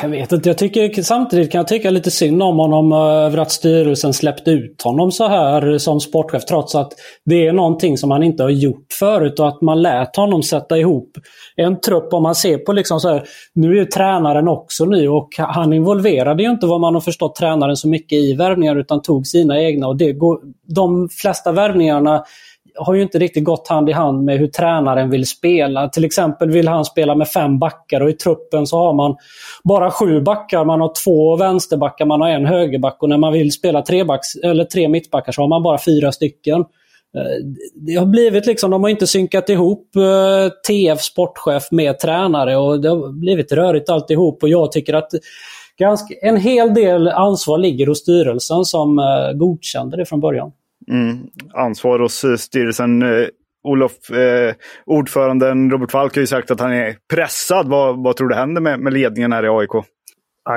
Jag 0.03 0.09
vet 0.09 0.33
inte. 0.33 0.49
Jag 0.49 0.59
tycker, 0.59 1.03
samtidigt 1.03 1.53
kan 1.53 1.59
jag 1.59 1.69
tycka 1.69 1.91
lite 1.91 2.11
synd 2.11 2.43
om 2.43 2.59
honom 2.59 2.93
eh, 2.93 2.99
över 2.99 3.39
att 3.39 3.51
styrelsen 3.51 4.12
släppte 4.12 4.51
ut 4.51 4.83
honom 4.83 5.12
så 5.12 5.29
här 5.29 5.79
som 5.79 6.01
sportchef. 6.01 6.45
Trots 6.45 6.75
att 6.75 6.93
det 7.25 7.47
är 7.47 7.53
någonting 7.53 7.99
som 7.99 8.11
han 8.11 8.23
inte 8.23 8.43
har 8.43 8.51
gjort 8.51 8.87
förut 8.99 9.41
och 9.41 9.49
att 9.49 9.61
man 9.61 9.83
lät 9.83 10.17
honom 10.17 10.43
sätta 10.43 10.79
ihop 10.79 11.19
en 11.57 11.81
trupp. 11.81 12.12
Om 12.12 12.23
man 12.23 12.35
ser 12.35 12.59
på 12.59 12.73
liksom 12.73 13.01
så 13.01 13.09
här, 13.09 13.23
nu 13.55 13.71
är 13.71 13.75
ju 13.75 13.85
tränaren 13.85 14.49
också 14.49 14.85
ny 14.85 15.09
och 15.09 15.29
han 15.39 15.73
involverade 15.73 16.43
ju 16.43 16.51
inte 16.51 16.67
vad 16.67 16.81
man 16.81 16.95
har 16.95 17.01
förstått 17.01 17.37
tränaren 17.37 17.77
så 17.77 17.89
mycket 17.89 18.19
i 18.19 18.35
värvningar 18.35 18.77
utan 18.77 19.03
tog 19.03 19.27
sina 19.27 19.61
egna. 19.62 19.87
och 19.87 19.97
det 19.97 20.12
går, 20.12 20.41
De 20.67 21.09
flesta 21.09 21.53
värvningarna 21.53 22.25
har 22.75 22.95
ju 22.95 23.02
inte 23.02 23.19
riktigt 23.19 23.45
gått 23.45 23.69
hand 23.69 23.88
i 23.88 23.93
hand 23.93 24.25
med 24.25 24.38
hur 24.38 24.47
tränaren 24.47 25.11
vill 25.11 25.26
spela. 25.26 25.88
Till 25.88 26.05
exempel 26.05 26.50
vill 26.50 26.69
han 26.69 26.85
spela 26.85 27.14
med 27.14 27.29
fem 27.29 27.59
backar 27.59 28.00
och 28.00 28.11
i 28.11 28.12
truppen 28.12 28.67
så 28.67 28.76
har 28.79 28.93
man 28.93 29.17
bara 29.64 29.91
sju 29.91 30.21
backar. 30.21 30.64
Man 30.64 30.81
har 30.81 30.93
två 31.05 31.37
vänsterbackar, 31.37 32.07
man 32.07 32.21
har 32.21 32.29
en 32.29 32.47
högerback 32.47 32.97
och 33.02 33.09
när 33.09 33.19
man 33.19 33.33
vill 33.33 33.52
spela 33.52 33.83
tre, 33.83 34.05
backs, 34.05 34.35
eller 34.35 34.64
tre 34.64 34.88
mittbackar 34.88 35.33
så 35.33 35.43
har 35.43 35.49
man 35.49 35.62
bara 35.62 35.79
fyra 35.79 36.12
stycken. 36.12 36.61
Eh, 37.17 37.47
det 37.75 37.95
har 37.95 38.07
blivit 38.07 38.47
liksom, 38.47 38.71
de 38.71 38.83
har 38.83 38.91
inte 38.91 39.07
synkat 39.07 39.49
ihop 39.49 39.97
eh, 39.97 40.52
TF 40.69 41.00
sportchef 41.00 41.69
med 41.71 41.99
tränare 41.99 42.57
och 42.57 42.81
det 42.81 42.88
har 42.88 43.21
blivit 43.21 43.52
rörigt 43.52 43.91
alltihop 43.91 44.43
och 44.43 44.49
jag 44.49 44.73
tycker 44.73 44.95
att 44.95 45.11
ganska, 45.79 46.14
en 46.23 46.37
hel 46.37 46.75
del 46.75 47.09
ansvar 47.09 47.59
ligger 47.59 47.87
hos 47.87 47.99
styrelsen 47.99 48.64
som 48.64 48.99
eh, 48.99 49.33
godkände 49.35 49.97
det 49.97 50.05
från 50.05 50.21
början. 50.21 50.52
Mm. 50.93 51.19
Ansvar 51.55 51.99
hos 51.99 52.25
eh, 52.25 52.35
styrelsen. 52.35 53.03
Eh, 53.03 53.27
Olof, 53.65 54.11
eh, 54.11 54.55
ordföranden 54.87 55.71
Robert 55.71 55.91
Falk 55.91 56.15
har 56.15 56.21
ju 56.21 56.27
sagt 56.27 56.51
att 56.51 56.61
han 56.61 56.73
är 56.73 56.97
pressad. 57.15 57.69
Vad, 57.69 58.05
vad 58.05 58.17
tror 58.17 58.29
du 58.29 58.35
händer 58.35 58.61
med, 58.61 58.81
med 58.81 58.93
ledningen 58.93 59.33
här 59.33 59.45
i 59.45 59.49
AIK? 59.49 59.87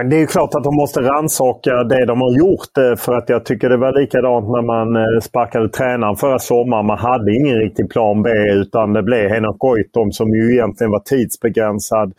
Det 0.09 0.21
är 0.21 0.25
klart 0.25 0.55
att 0.55 0.63
de 0.63 0.75
måste 0.75 1.01
rannsaka 1.01 1.83
det 1.83 2.05
de 2.05 2.21
har 2.21 2.37
gjort. 2.37 2.77
Eh, 2.77 2.95
för 2.95 3.13
att 3.13 3.29
jag 3.29 3.45
tycker 3.45 3.69
det 3.69 3.77
var 3.77 4.01
likadant 4.01 4.45
när 4.45 4.61
man 4.61 5.21
sparkade 5.21 5.69
tränaren 5.69 6.15
förra 6.15 6.39
sommaren. 6.39 6.85
Man 6.85 6.97
hade 6.97 7.35
ingen 7.35 7.55
riktig 7.55 7.89
plan 7.89 8.23
B 8.23 8.29
utan 8.51 8.93
det 8.93 9.03
blev 9.03 9.29
Henrik 9.29 9.57
Goitom 9.57 10.11
som 10.11 10.29
ju 10.29 10.53
egentligen 10.53 10.91
var 10.91 10.99
tidsbegränsad. 10.99 12.13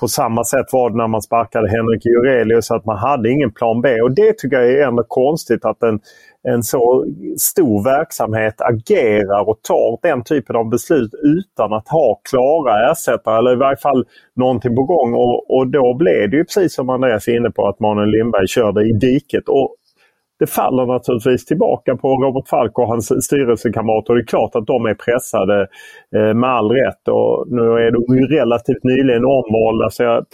På 0.00 0.08
samma 0.08 0.44
sätt 0.44 0.66
var 0.72 0.90
det 0.90 0.96
när 0.96 1.08
man 1.08 1.22
sparkade 1.22 1.70
Henrik 1.70 2.06
Jurelius, 2.06 2.70
att 2.70 2.84
man 2.84 2.98
hade 2.98 3.30
ingen 3.30 3.52
plan 3.52 3.80
B. 3.80 4.00
Och 4.00 4.14
det 4.14 4.38
tycker 4.38 4.56
jag 4.56 4.70
är 4.70 4.88
ändå 4.88 5.04
konstigt 5.08 5.64
att 5.64 5.82
en, 5.82 6.00
en 6.48 6.62
så 6.62 7.04
stor 7.38 7.84
verksamhet 7.84 8.54
agerar 8.60 9.48
och 9.48 9.62
tar 9.62 9.98
den 10.02 10.24
typen 10.24 10.56
av 10.56 10.68
beslut 10.68 11.10
utan 11.22 11.72
att 11.72 11.88
ha 11.88 12.20
klara 12.30 12.90
ersättare 12.90 13.38
eller 13.38 13.52
i 13.52 13.56
varje 13.56 13.76
fall 13.76 14.04
någonting 14.36 14.76
på 14.76 14.82
gång. 14.82 15.14
Och, 15.14 15.56
och 15.56 15.66
då 15.70 15.94
blev 15.94 16.30
det 16.30 16.36
ju 16.36 16.44
precis 16.44 16.74
som 16.74 16.90
Andreas 16.90 17.28
är 17.28 17.36
inne 17.36 17.50
på 17.50 17.68
att 17.68 17.80
Manuel 17.80 18.10
Lindberg 18.10 18.48
körde 18.48 18.88
i 18.88 18.92
diket. 18.92 19.48
Och 19.48 19.76
det 20.38 20.46
faller 20.46 20.86
naturligtvis 20.86 21.44
tillbaka 21.44 21.96
på 21.96 22.08
Robert 22.08 22.48
Falk 22.48 22.78
och 22.78 22.88
hans 22.88 23.24
styrelsekamrater. 23.24 24.14
Det 24.14 24.20
är 24.20 24.26
klart 24.26 24.54
att 24.54 24.66
de 24.66 24.86
är 24.86 24.94
pressade 24.94 25.68
eh, 26.16 26.34
med 26.34 26.50
all 26.50 26.70
rätt. 26.70 27.08
Och 27.08 27.46
nu 27.48 27.62
är 27.62 27.90
de 27.90 28.16
ju 28.18 28.26
relativt 28.26 28.84
nyligen 28.84 29.24
omvalda 29.24 29.90
så 29.90 30.02
jag, 30.02 30.24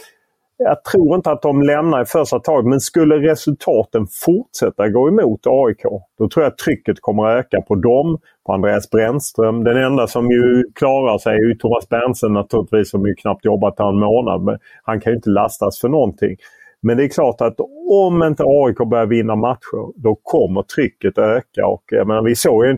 jag 0.63 0.83
tror 0.83 1.15
inte 1.15 1.31
att 1.31 1.41
de 1.41 1.61
lämnar 1.61 2.01
i 2.01 2.05
första 2.05 2.39
taget. 2.39 2.65
Men 2.65 2.79
skulle 2.79 3.15
resultaten 3.15 4.07
fortsätta 4.25 4.89
gå 4.89 5.07
emot 5.07 5.39
AIK, 5.47 5.83
då 6.17 6.29
tror 6.29 6.43
jag 6.43 6.51
att 6.51 6.57
trycket 6.57 7.01
kommer 7.01 7.25
att 7.25 7.45
öka 7.45 7.61
på 7.61 7.75
dem, 7.75 8.17
på 8.45 8.53
Andreas 8.53 8.89
Brännström. 8.89 9.63
Den 9.63 9.77
enda 9.77 10.07
som 10.07 10.31
ju 10.31 10.63
klarar 10.75 11.17
sig 11.17 11.35
är 11.35 11.47
ju 11.47 11.55
Thomas 11.55 11.89
Berntsen 11.89 12.33
naturligtvis 12.33 12.89
som 12.89 13.07
ju 13.07 13.15
knappt 13.15 13.45
jobbat 13.45 13.79
en 13.79 13.99
månad. 13.99 14.43
Men 14.43 14.59
han 14.83 15.01
kan 15.01 15.11
ju 15.11 15.15
inte 15.15 15.29
lastas 15.29 15.79
för 15.79 15.89
någonting. 15.89 16.35
Men 16.81 16.97
det 16.97 17.03
är 17.03 17.09
klart 17.09 17.41
att 17.41 17.55
om 17.89 18.23
inte 18.23 18.43
AIK 18.43 18.77
börjar 18.89 19.05
vinna 19.05 19.35
matcher, 19.35 20.01
då 20.01 20.15
kommer 20.23 20.61
trycket 20.61 21.17
öka. 21.17 21.67
Och, 21.67 21.83
jag 21.85 22.07
menar, 22.07 22.21
vi 22.21 22.35
såg 22.35 22.65
ju 22.65 22.77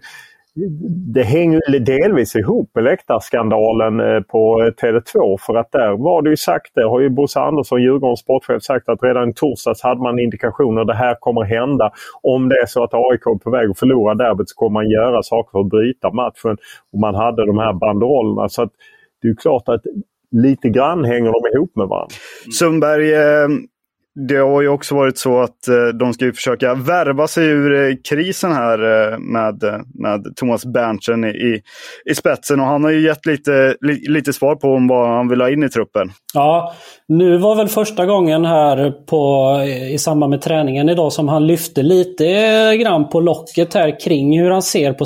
det 1.14 1.24
hänger 1.24 1.80
delvis 1.80 2.36
ihop 2.36 2.72
med 2.76 2.84
läktarskandalen 2.84 4.00
eh, 4.00 4.22
på 4.22 4.62
eh, 4.62 4.66
Tele2 4.66 5.38
för 5.40 5.56
att 5.56 5.72
där 5.72 5.98
var 5.98 6.22
det 6.22 6.30
ju 6.30 6.38
sagt, 6.38 6.72
det 6.76 6.84
har 6.84 7.00
ju 7.00 7.10
Bosse 7.10 7.40
Andersson, 7.40 7.82
Djurgårdens 7.82 8.20
sportchef, 8.20 8.64
sagt 8.64 8.90
att 8.90 9.04
redan 9.04 9.30
i 9.30 9.34
torsdags 9.34 9.82
hade 9.84 10.02
man 10.02 10.20
indikationer 10.20 10.86
det 10.86 10.94
här 10.94 11.16
kommer 11.20 11.42
hända. 11.44 11.92
Om 12.22 12.50
det 12.50 12.56
är 12.56 12.66
så 12.66 12.84
att 12.84 12.94
AIK 12.94 13.26
är 13.26 13.40
på 13.44 13.50
väg 13.50 13.70
att 13.70 13.80
förlora 13.80 14.16
derbyt 14.16 14.50
så 14.50 14.56
kommer 14.56 14.74
man 14.74 14.90
göra 14.90 15.24
saker 15.24 15.52
för 15.52 15.60
att 15.60 15.70
bryta 15.70 16.12
matchen. 16.12 16.58
Och 16.94 17.00
man 17.00 17.16
hade 17.16 17.46
de 17.46 17.58
här 17.58 17.74
banderollerna. 17.74 18.50
Så 18.50 18.62
att 18.62 18.72
det 19.22 19.28
är 19.28 19.36
klart 19.36 19.70
att 19.70 19.82
lite 20.32 20.70
grann 20.70 21.06
hänger 21.06 21.32
de 21.32 21.58
ihop 21.58 21.76
med 21.76 21.88
varandra. 21.88 22.16
Sundberg, 22.60 23.14
eh, 23.14 23.48
det 24.16 24.38
har 24.38 24.62
ju 24.62 24.68
också 24.68 24.96
varit 24.96 25.18
så 25.18 25.42
att 25.42 25.68
eh, 25.68 25.88
de 26.00 26.14
ska 26.14 26.32
försöka 26.34 26.74
värva 26.74 27.28
sig 27.28 27.46
ur 27.46 27.90
eh, 27.90 27.96
krisen 28.10 28.52
här 28.52 28.80
eh, 28.80 29.20
med, 29.20 29.64
med 29.94 30.36
Thomas 30.36 30.66
Berntsen 30.66 31.24
i, 31.24 31.62
i 32.06 32.16
spetsen. 32.16 32.60
Och 32.60 32.66
han 32.66 32.84
har 32.84 32.92
ju 32.92 33.02
gett 33.02 33.26
lite, 33.26 33.76
li, 33.82 34.06
lite 34.08 34.34
svar 34.34 34.56
på 34.56 34.68
om 34.68 34.88
vad 34.88 35.10
han 35.10 35.28
vill 35.28 35.42
ha 35.42 35.50
in 35.50 35.64
i 35.64 35.70
truppen. 35.70 36.12
Ja, 36.34 36.74
nu 37.08 37.38
var 37.38 37.56
väl 37.56 37.68
första 37.68 38.06
gången 38.06 38.46
här 38.46 38.92
på, 38.92 39.56
i 39.92 39.98
samband 39.98 40.30
med 40.30 40.42
träningen 40.42 40.90
idag 40.90 41.14
som 41.14 41.28
han 41.28 41.48
lyfte 41.48 41.84
lite 41.84 42.24
grann 42.78 43.10
på 43.10 43.20
locket 43.20 43.74
här 43.74 44.00
kring 44.00 44.40
hur 44.40 44.52
han 44.52 44.62
ser 44.62 44.94
på 44.94 45.06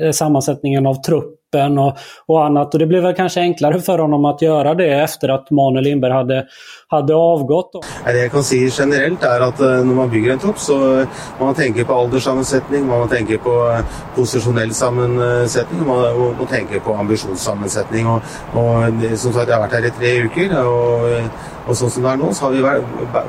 eh, 0.00 0.10
sammansättningen 0.10 0.86
av 0.86 0.94
trupp 0.94 1.37
gruppen 1.52 1.78
och, 1.78 1.96
och 2.26 2.44
annat. 2.44 2.74
Och 2.74 2.78
det 2.78 2.86
blev 2.86 3.02
väl 3.02 3.14
kanske 3.14 3.40
enklare 3.40 3.80
för 3.80 3.98
honom 3.98 4.24
att 4.24 4.42
göra 4.42 4.74
det 4.74 4.88
efter 4.88 5.28
att 5.28 5.50
Manuel 5.50 5.84
Lindberg 5.84 6.12
hade, 6.12 6.46
hade 6.88 7.14
avgått. 7.14 7.70
Det 8.04 8.18
jag 8.18 8.32
kan 8.32 8.44
säga 8.44 8.70
generellt 8.78 9.22
är 9.22 9.40
att 9.40 9.60
eh, 9.60 9.68
när 9.68 9.94
man 9.94 10.10
bygger 10.10 10.32
en 10.32 10.38
trupp 10.38 10.58
så 10.58 11.00
eh, 11.00 11.08
man 11.40 11.54
tänker 11.54 11.84
på 11.84 11.94
ålderssammansättning, 11.94 12.86
man 12.86 13.08
tänker 13.08 13.38
på 13.38 13.70
eh, 13.70 13.84
positionell 14.16 14.74
sammansättning 14.74 15.80
och 15.80 15.86
man, 15.86 16.36
man 16.38 16.46
tänker 16.46 16.80
på 16.80 16.94
ambitionssammansättning. 16.94 18.06
Och, 18.06 18.22
och 18.52 19.18
som 19.18 19.32
sagt, 19.32 19.48
jag 19.48 19.56
har 19.56 19.60
varit 19.60 19.72
här 19.72 19.86
i 19.86 19.90
tre 19.90 20.22
veckor 20.22 20.66
och 20.66 21.22
Og 21.68 21.76
sånn 21.76 21.90
som 21.92 22.04
det 22.04 22.12
er 22.14 22.20
nå, 22.20 22.30
så 22.32 22.46
har 22.46 22.54
vi 22.54 22.62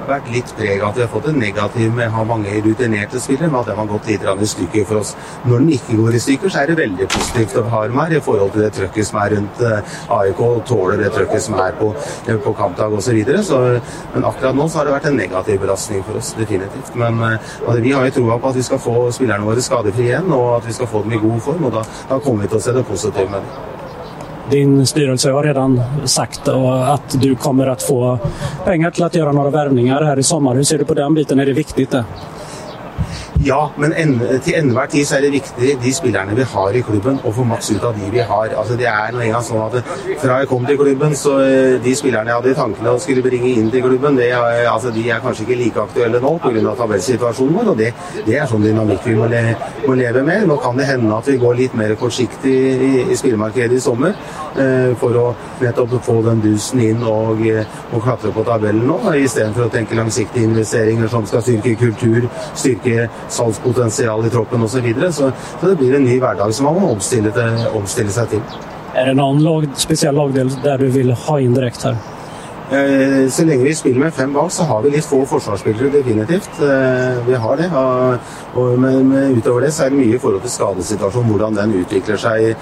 vært 0.07 0.29
litt 0.31 0.51
preg 0.55 0.79
av 0.79 0.93
at 0.93 0.99
vi 0.99 1.03
har 1.03 1.11
fått 1.11 1.27
en 1.27 1.39
negativ 1.41 1.91
med 1.95 2.07
å 2.07 2.13
ha 2.19 2.25
mange 2.27 2.53
rutinerte 2.63 3.19
spillere, 3.19 3.49
men 3.51 3.59
at 3.59 3.67
den 3.67 3.79
har 3.81 3.89
gått 3.89 4.07
litt 4.07 4.23
i 4.29 4.49
stykker 4.53 4.85
for 4.87 5.01
oss. 5.01 5.11
Når 5.43 5.63
den 5.63 5.73
ikke 5.75 5.97
går 5.99 6.15
i 6.15 6.21
stykker, 6.23 6.53
så 6.53 6.61
er 6.61 6.71
det 6.71 6.77
veldig 6.79 7.07
positivt 7.11 7.57
å 7.59 7.65
ha 7.73 7.81
dem 7.87 7.99
her 7.99 8.15
i 8.15 8.21
forhold 8.23 8.53
til 8.55 8.63
det 8.63 8.71
trøkket 8.77 9.09
som 9.09 9.19
er 9.19 9.35
rundt 9.35 9.63
eh, 9.67 9.97
AIK, 10.19 10.43
tåler 10.69 11.03
det 11.03 11.09
trøkket 11.17 11.45
som 11.45 11.57
er 11.59 11.75
på, 11.79 11.89
eh, 12.27 12.39
på 12.45 12.53
kampdag 12.59 12.95
osv. 12.95 13.19
Men 14.13 14.29
akkurat 14.29 14.55
nå 14.55 14.69
så 14.69 14.79
har 14.79 14.87
det 14.87 14.95
vært 14.95 15.09
en 15.11 15.19
negativ 15.19 15.59
belastning 15.65 16.05
for 16.07 16.21
oss, 16.21 16.31
definitivt. 16.39 16.93
Men 16.99 17.19
eh, 17.25 17.49
altså, 17.65 17.81
vi 17.83 17.95
har 17.97 18.07
jo 18.07 18.15
troa 18.21 18.39
på 18.39 18.53
at 18.53 18.61
vi 18.61 18.69
skal 18.69 18.83
få 18.85 18.95
spillerne 19.15 19.49
våre 19.49 19.65
skadefrie 19.65 20.13
igjen, 20.13 20.31
og 20.35 20.61
at 20.61 20.69
vi 20.69 20.77
skal 20.79 20.87
få 20.91 21.03
dem 21.03 21.17
i 21.17 21.23
god 21.25 21.43
form. 21.49 21.67
og 21.67 21.75
Da, 21.75 21.83
da 22.13 22.21
kommer 22.23 22.47
vi 22.47 22.53
til 22.53 22.61
å 22.61 22.63
se 22.69 22.77
det 22.79 22.87
positive 22.87 23.27
med 23.35 23.43
det. 23.43 23.68
Din 24.51 24.85
styrelse 24.85 25.31
har 25.31 25.43
redan 25.43 25.81
sagt 26.05 26.47
att 26.47 27.21
du 27.21 27.35
kommer 27.35 27.67
att 27.67 27.83
få 27.83 28.19
pengar 28.65 28.91
till 28.91 29.03
att 29.03 29.15
göra 29.15 29.31
några 29.31 29.49
värvningar 29.49 30.01
här 30.01 30.19
i 30.19 30.23
sommar. 30.23 30.55
Hur 30.55 30.63
ser 30.63 30.77
du 30.77 30.85
på 30.85 30.93
den 30.93 31.13
biten? 31.13 31.39
Är 31.39 31.45
det 31.45 31.53
viktigt? 31.53 31.91
Det? 31.91 32.05
Ja, 33.45 33.69
men 33.77 33.93
en, 33.95 34.17
til 34.43 34.55
enhver 34.57 34.89
tid 34.91 35.05
så 35.07 35.15
er 35.15 35.21
det 35.23 35.31
viktig 35.31 35.69
de 35.79 35.91
spillerne 35.95 36.33
vi 36.35 36.43
har 36.43 36.75
i 36.75 36.81
klubben, 36.83 37.21
å 37.23 37.31
få 37.31 37.45
maks 37.47 37.69
ut 37.71 37.83
av 37.87 37.95
de 37.95 38.09
vi 38.11 38.19
har. 38.19 38.51
Altså, 38.51 38.75
det 38.75 38.87
er 38.91 39.13
noe 39.15 39.23
engang 39.23 39.45
sånn 39.47 39.61
at 39.63 39.77
Fra 40.19 40.41
jeg 40.41 40.49
kom 40.51 40.65
til 40.67 40.75
klubben, 40.79 41.15
så 41.15 41.37
eh, 41.45 41.77
de 41.79 41.93
spillerne 41.95 42.27
jeg 42.27 42.35
hadde 42.35 42.51
i 42.51 42.57
tankene 42.57 42.91
å 42.91 42.99
skulle 42.99 43.23
bringe 43.23 43.53
inn 43.61 43.69
til 43.71 43.85
klubben, 43.85 44.17
det, 44.19 44.27
altså, 44.35 44.91
de 44.91 45.05
er 45.07 45.21
kanskje 45.23 45.45
ikke 45.45 45.59
like 45.61 45.85
aktuelle 45.85 46.19
nå 46.19 46.33
pga. 46.43 46.73
tabellsituasjonen 46.81 47.55
vår. 47.61 47.69
og 47.71 47.79
det, 47.79 47.93
det, 48.25 48.35
er 48.41 48.49
sånn 48.51 48.65
dynamikk 48.65 49.07
vi 49.07 49.15
må, 49.21 49.29
le, 49.31 49.55
må, 49.85 49.95
leve 50.01 50.25
med. 50.27 50.43
Nå 50.51 50.59
kan 50.59 50.75
det 50.75 50.89
hende 50.91 51.15
at 51.15 51.31
vi 51.31 51.37
går 51.39 51.55
litt 51.61 51.79
mer 51.79 51.95
kortsiktig 52.01 52.57
i, 52.89 52.91
i 53.07 53.19
spillemarkedet 53.21 53.79
i 53.79 53.85
sommer 53.87 54.19
eh, 54.59 54.91
for 54.99 55.15
å 55.15 55.25
nettopp 55.63 55.95
få 56.03 56.17
den 56.27 56.43
dusen 56.43 56.83
inn 56.83 57.07
og, 57.07 57.39
eh, 57.47 57.63
og 57.93 58.03
klatre 58.03 58.35
på 58.35 58.43
tabellen 58.51 58.83
nå, 58.89 58.99
istedenfor 59.15 59.69
å 59.69 59.73
tenke 59.79 59.95
langsiktige 59.95 60.51
investeringer 60.51 61.07
som 61.07 61.23
skal 61.29 61.45
styrke 61.47 61.77
kultur, 61.79 62.27
styrke 62.51 63.07
salgspotensial 63.35 64.25
i 64.25 64.33
troppen 64.33 64.63
osv. 64.63 64.79
Så, 64.79 64.85
videre. 64.85 65.11
så 65.11 65.31
Så 65.59 65.67
det 65.67 65.77
blir 65.77 65.95
en 65.95 66.05
ny 66.05 66.19
hverdag 66.19 66.53
som 66.53 66.69
man 66.69 66.79
må 66.81 66.93
omstille, 66.95 67.31
til, 67.31 67.65
omstille 67.73 68.11
seg 68.11 68.29
til. 68.35 68.41
Er 68.95 69.11
det 69.11 69.17
noen 69.19 69.43
lag, 69.45 69.67
spesiell 69.77 70.15
lagdel 70.17 70.49
der 70.63 70.81
du 70.81 70.89
vil 70.93 71.13
ha 71.13 71.41
inn 71.41 71.53
direkte 71.57 71.93
her? 71.93 72.15
Eh, 72.71 73.29
så 73.29 73.45
lenge 73.45 73.63
vi 73.63 73.75
spiller 73.75 73.99
med 73.99 74.13
fem 74.13 74.33
bak, 74.33 74.51
så 74.51 74.63
har 74.63 74.81
vi 74.81 74.91
litt 74.93 75.05
få 75.05 75.23
forsvarsspillere, 75.25 75.89
definitivt. 75.89 76.49
Eh, 76.61 77.27
vi 77.27 77.33
har 77.33 77.57
det. 77.57 77.69
men, 78.77 79.37
utover 79.37 79.61
det 79.61 79.73
så 79.73 79.85
er 79.85 79.89
det 79.89 79.97
mye 79.97 80.15
i 80.15 80.19
forhold 80.19 80.41
til 80.41 80.51
skadesituasjonen, 80.51 81.29
hvordan 81.29 81.55
den 81.55 81.81
utvikler 81.81 82.17
seg. 82.17 82.55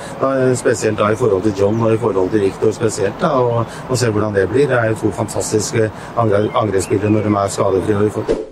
spesielt 0.55 0.97
da 0.97 1.11
i 1.11 1.15
forhold 1.15 1.43
til 1.43 1.53
John 1.59 1.81
og 1.81 1.93
i 1.93 1.97
forhold 1.97 2.29
til 2.29 2.41
Victor 2.41 2.71
spesielt. 2.71 3.21
Da, 3.21 3.27
og, 3.27 3.65
og 3.89 3.97
se 3.97 4.09
hvordan 4.09 4.35
det 4.35 4.49
blir. 4.49 4.67
Det 4.67 4.77
er 4.77 4.89
jo 4.89 4.95
to 4.95 5.11
fantastiske 5.11 5.91
angrepsspillere 6.17 7.09
når 7.09 7.21
de 7.21 7.35
er 7.35 7.47
skadefrie. 7.47 8.46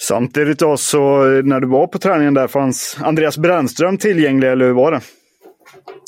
Samtidigt 0.00 0.58
då 0.58 0.76
så 0.76 0.98
eh, 0.98 1.44
när 1.44 1.60
du 1.60 1.66
var 1.68 1.86
på 1.86 1.98
träningen 1.98 2.34
där 2.34 2.46
fanns 2.46 2.96
Andreas 3.04 3.38
Brännström 3.38 3.98
tillgänglig 3.98 4.48
eller 4.48 4.64
hur 4.64 4.72
var 4.72 4.92
det? 4.92 5.00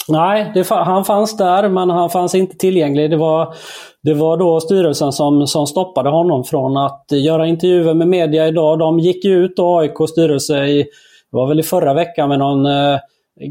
Nej, 0.09 0.51
det, 0.55 0.69
han 0.71 1.05
fanns 1.05 1.37
där 1.37 1.69
men 1.69 1.91
han 1.91 2.11
fanns 2.11 2.35
inte 2.35 2.57
tillgänglig. 2.57 3.11
Det 3.11 3.17
var, 3.17 3.55
det 4.03 4.15
var 4.15 4.37
då 4.37 4.61
styrelsen 4.61 5.13
som, 5.13 5.47
som 5.47 5.67
stoppade 5.67 6.11
honom 6.11 6.45
från 6.45 6.77
att 6.77 7.07
göra 7.11 7.47
intervjuer 7.47 7.95
med 7.95 8.09
media 8.09 8.49
idag. 8.49 8.79
De 8.79 8.99
gick 8.99 9.25
ju 9.25 9.45
ut, 9.45 9.55
AIKs 9.59 10.11
styrelse, 10.11 10.65
i, 10.65 10.83
det 11.31 11.37
var 11.37 11.49
väl 11.49 11.61
i 11.61 11.63
förra 11.63 11.95
veckan 11.95 12.29
med 12.29 12.39
någon 12.39 12.67
eh, 12.67 12.99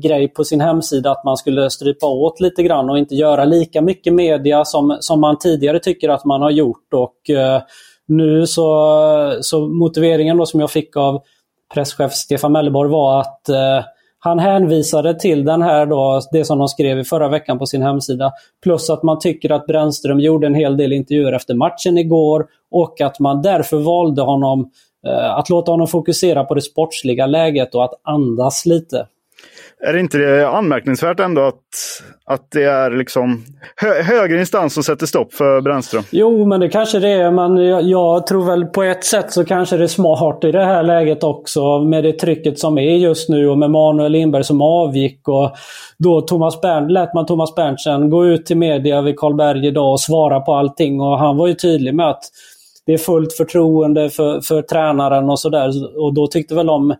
grej 0.04 0.27
på 0.27 0.44
sin 0.44 0.62
hemsida 0.62 1.12
att 1.12 1.24
man 1.24 1.38
skulle 1.38 1.70
strypa 1.70 2.06
åt 2.06 2.39
lite 2.39 2.63
grann 2.63 2.89
och 2.89 2.98
inte 2.98 3.15
göra 3.15 3.46
lika 3.46 3.82
mycket 3.82 4.13
media 4.13 4.65
som, 4.65 4.98
som 5.00 5.22
man 5.22 5.38
tidigare 5.38 5.80
tycker 5.80 6.10
att 6.10 6.25
man 6.25 6.42
har 6.42 6.51
gjort. 6.51 6.94
Och 6.94 7.30
eh, 7.30 7.62
nu 8.07 8.47
så, 8.47 9.38
så 9.41 9.67
motiveringen 9.67 10.38
då 10.38 10.45
som 10.45 10.59
jag 10.59 10.71
fick 10.71 10.97
av 10.97 11.21
presschef 11.74 12.12
Stefan 12.12 12.51
Melleborg 12.51 12.89
var 12.89 13.21
att 13.21 13.50
eh, 13.50 13.85
han 14.19 14.39
hänvisade 14.39 15.19
till 15.19 15.45
den 15.45 15.62
här 15.62 15.85
då, 15.85 16.21
det 16.31 16.45
som 16.45 16.59
de 16.59 16.67
skrev 16.67 17.00
i 17.00 17.03
förra 17.03 17.29
veckan 17.29 17.59
på 17.59 17.65
sin 17.65 17.81
hemsida. 17.81 18.31
Plus 18.63 18.89
att 18.89 19.03
man 19.03 19.19
tycker 19.19 19.51
att 19.51 19.65
Brännström 19.65 20.19
gjorde 20.19 20.47
en 20.47 20.55
hel 20.55 20.77
del 20.77 20.93
intervjuer 20.93 21.33
efter 21.33 21.53
matchen 21.53 21.97
igår 21.97 22.45
och 22.71 23.01
att 23.01 23.19
man 23.19 23.41
därför 23.41 23.77
valde 23.77 24.21
honom 24.21 24.69
eh, 25.07 25.35
att 25.35 25.50
låta 25.50 25.71
honom 25.71 25.88
fokusera 25.88 26.43
på 26.43 26.53
det 26.53 26.62
sportsliga 26.62 27.25
läget 27.25 27.75
och 27.75 27.83
att 27.83 27.93
andas 28.03 28.65
lite. 28.65 29.07
Är 29.84 29.94
det 29.94 30.00
inte 30.00 30.17
det 30.17 30.48
anmärkningsvärt 30.48 31.20
ändå 31.20 31.41
att, 31.41 31.55
att 32.25 32.51
det 32.51 32.63
är 32.63 32.91
liksom 32.91 33.44
hö, 33.75 34.01
högre 34.01 34.39
instans 34.39 34.74
som 34.74 34.84
sätter 34.84 35.05
stopp 35.05 35.34
för 35.34 35.62
Brännström? 35.62 36.03
Jo, 36.12 36.46
men 36.46 36.60
det 36.60 36.70
kanske 36.70 37.00
det 37.00 37.10
är. 37.10 37.32
Men 37.32 37.58
jag, 37.58 37.84
jag, 37.84 38.27
tror 38.27 38.46
väl 38.46 38.65
på 38.65 38.84
ett 38.84 39.03
sätt 39.03 39.32
så 39.32 39.46
kanske 39.46 39.77
det 39.77 39.84
är 39.84 39.88
smart 39.88 40.44
i 40.44 40.51
det 40.51 40.65
här 40.65 40.84
läget 40.84 41.24
också 41.24 41.79
med 41.79 42.03
det 42.03 42.13
trycket 42.13 42.60
som 42.60 42.77
är 42.77 42.96
just 42.96 43.29
nu 43.29 43.50
och 43.50 43.58
med 43.58 43.72
Manuel 43.72 44.12
Lindberg 44.12 44.44
som 44.44 44.62
avgick. 44.62 45.27
Och 45.27 45.55
då 45.98 46.22
Thomas 46.22 46.62
Bernt, 46.62 46.91
lät 46.91 47.13
man 47.13 47.25
Thomas 47.25 47.55
Berntsen 47.55 48.10
gå 48.10 48.25
ut 48.25 48.46
till 48.46 48.58
media 48.58 49.01
vid 49.01 49.20
Karlberg 49.20 49.67
idag 49.67 49.91
och 49.91 50.01
svara 50.01 50.39
på 50.39 50.53
allting. 50.53 51.01
Och 51.01 51.20
han 51.20 51.38
var 51.38 51.48
ju 51.48 51.53
tydlig 51.53 51.96
med 51.96 52.10
att 52.10 52.24
det 52.86 52.94
är 52.94 52.98
fullt 52.98 53.34
förtroende 53.34 54.10
för, 54.10 54.41
för 54.41 54.62
tränaren 54.62 55.29
och 55.29 55.39
sådär. 55.39 55.72
Och 55.98 56.13
då 56.13 56.27
tyckte 56.27 56.55
väl 56.55 56.65
de 56.65 56.96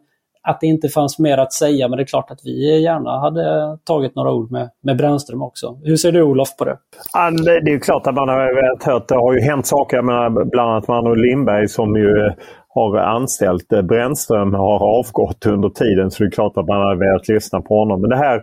att 0.46 0.60
det 0.62 0.68
inte 0.68 0.90
fanns 0.90 1.20
mer 1.20 1.38
att 1.38 1.54
säga. 1.54 1.88
Men 1.88 1.98
det 1.98 2.04
är 2.04 2.08
klart 2.08 2.32
att 2.32 2.40
vi 2.44 2.82
gärna 2.82 3.20
hade 3.20 3.78
tagit 3.84 4.16
några 4.16 4.34
ord 4.34 4.52
med, 4.52 4.70
med 4.84 4.98
Brännström 4.98 5.42
också. 5.42 5.78
Hur 5.84 5.96
ser 5.96 6.12
du 6.12 6.22
Olof 6.22 6.58
på 6.58 6.66
det? 6.66 6.78
Ja, 7.14 7.32
det 7.66 7.72
är 7.72 7.80
klart 7.80 8.08
att 8.08 8.16
man 8.16 8.30
har 8.30 8.86
hört. 8.86 9.08
Det 9.08 9.16
har 9.16 9.34
ju 9.34 9.42
hänt 9.42 9.68
saker. 9.68 9.98
Jag 9.98 10.06
menar, 10.06 10.46
bland 10.46 10.70
annat 10.72 10.88
Manu 10.88 11.16
Lindberg 11.16 11.68
som 11.68 11.96
ju 11.96 12.26
eh, 12.26 12.34
har 12.68 12.98
anställt 12.98 13.74
eh, 13.74 13.82
Brännström 13.82 14.54
har 14.54 14.98
avgått 15.00 15.46
under 15.46 15.70
tiden. 15.70 16.12
Så 16.12 16.24
det 16.24 16.28
är 16.28 16.32
klart 16.32 16.58
att 16.58 16.68
man 16.68 16.82
har 16.82 16.96
velat 16.96 17.28
lyssna 17.28 17.62
på 17.62 17.80
honom. 17.80 18.02
Men 18.02 18.10
det 18.10 18.18
här 18.18 18.42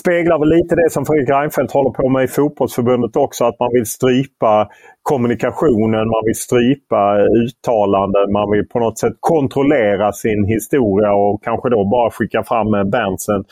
speglar 0.00 0.38
väl 0.38 0.48
lite 0.48 0.74
det 0.76 0.90
som 0.90 1.06
Fredrik 1.06 1.30
Reinfeldt 1.30 1.72
håller 1.72 1.90
på 1.90 2.08
med 2.08 2.24
i 2.24 2.28
fotbollsförbundet 2.28 3.16
också. 3.16 3.44
Att 3.44 3.60
man 3.60 3.70
vill 3.72 3.86
strypa 3.86 4.68
kommunikationen, 5.02 6.08
man 6.08 6.22
vill 6.24 6.34
strypa 6.34 7.18
uttalanden, 7.18 8.32
man 8.32 8.50
vill 8.50 8.68
på 8.68 8.78
något 8.78 8.98
sätt 8.98 9.16
kontrollera 9.20 10.12
sin 10.12 10.44
historia 10.44 11.12
och 11.12 11.44
kanske 11.44 11.70
då 11.70 11.84
bara 11.84 12.10
skicka 12.10 12.42
fram 12.44 12.70
Berntsen. 12.70 13.44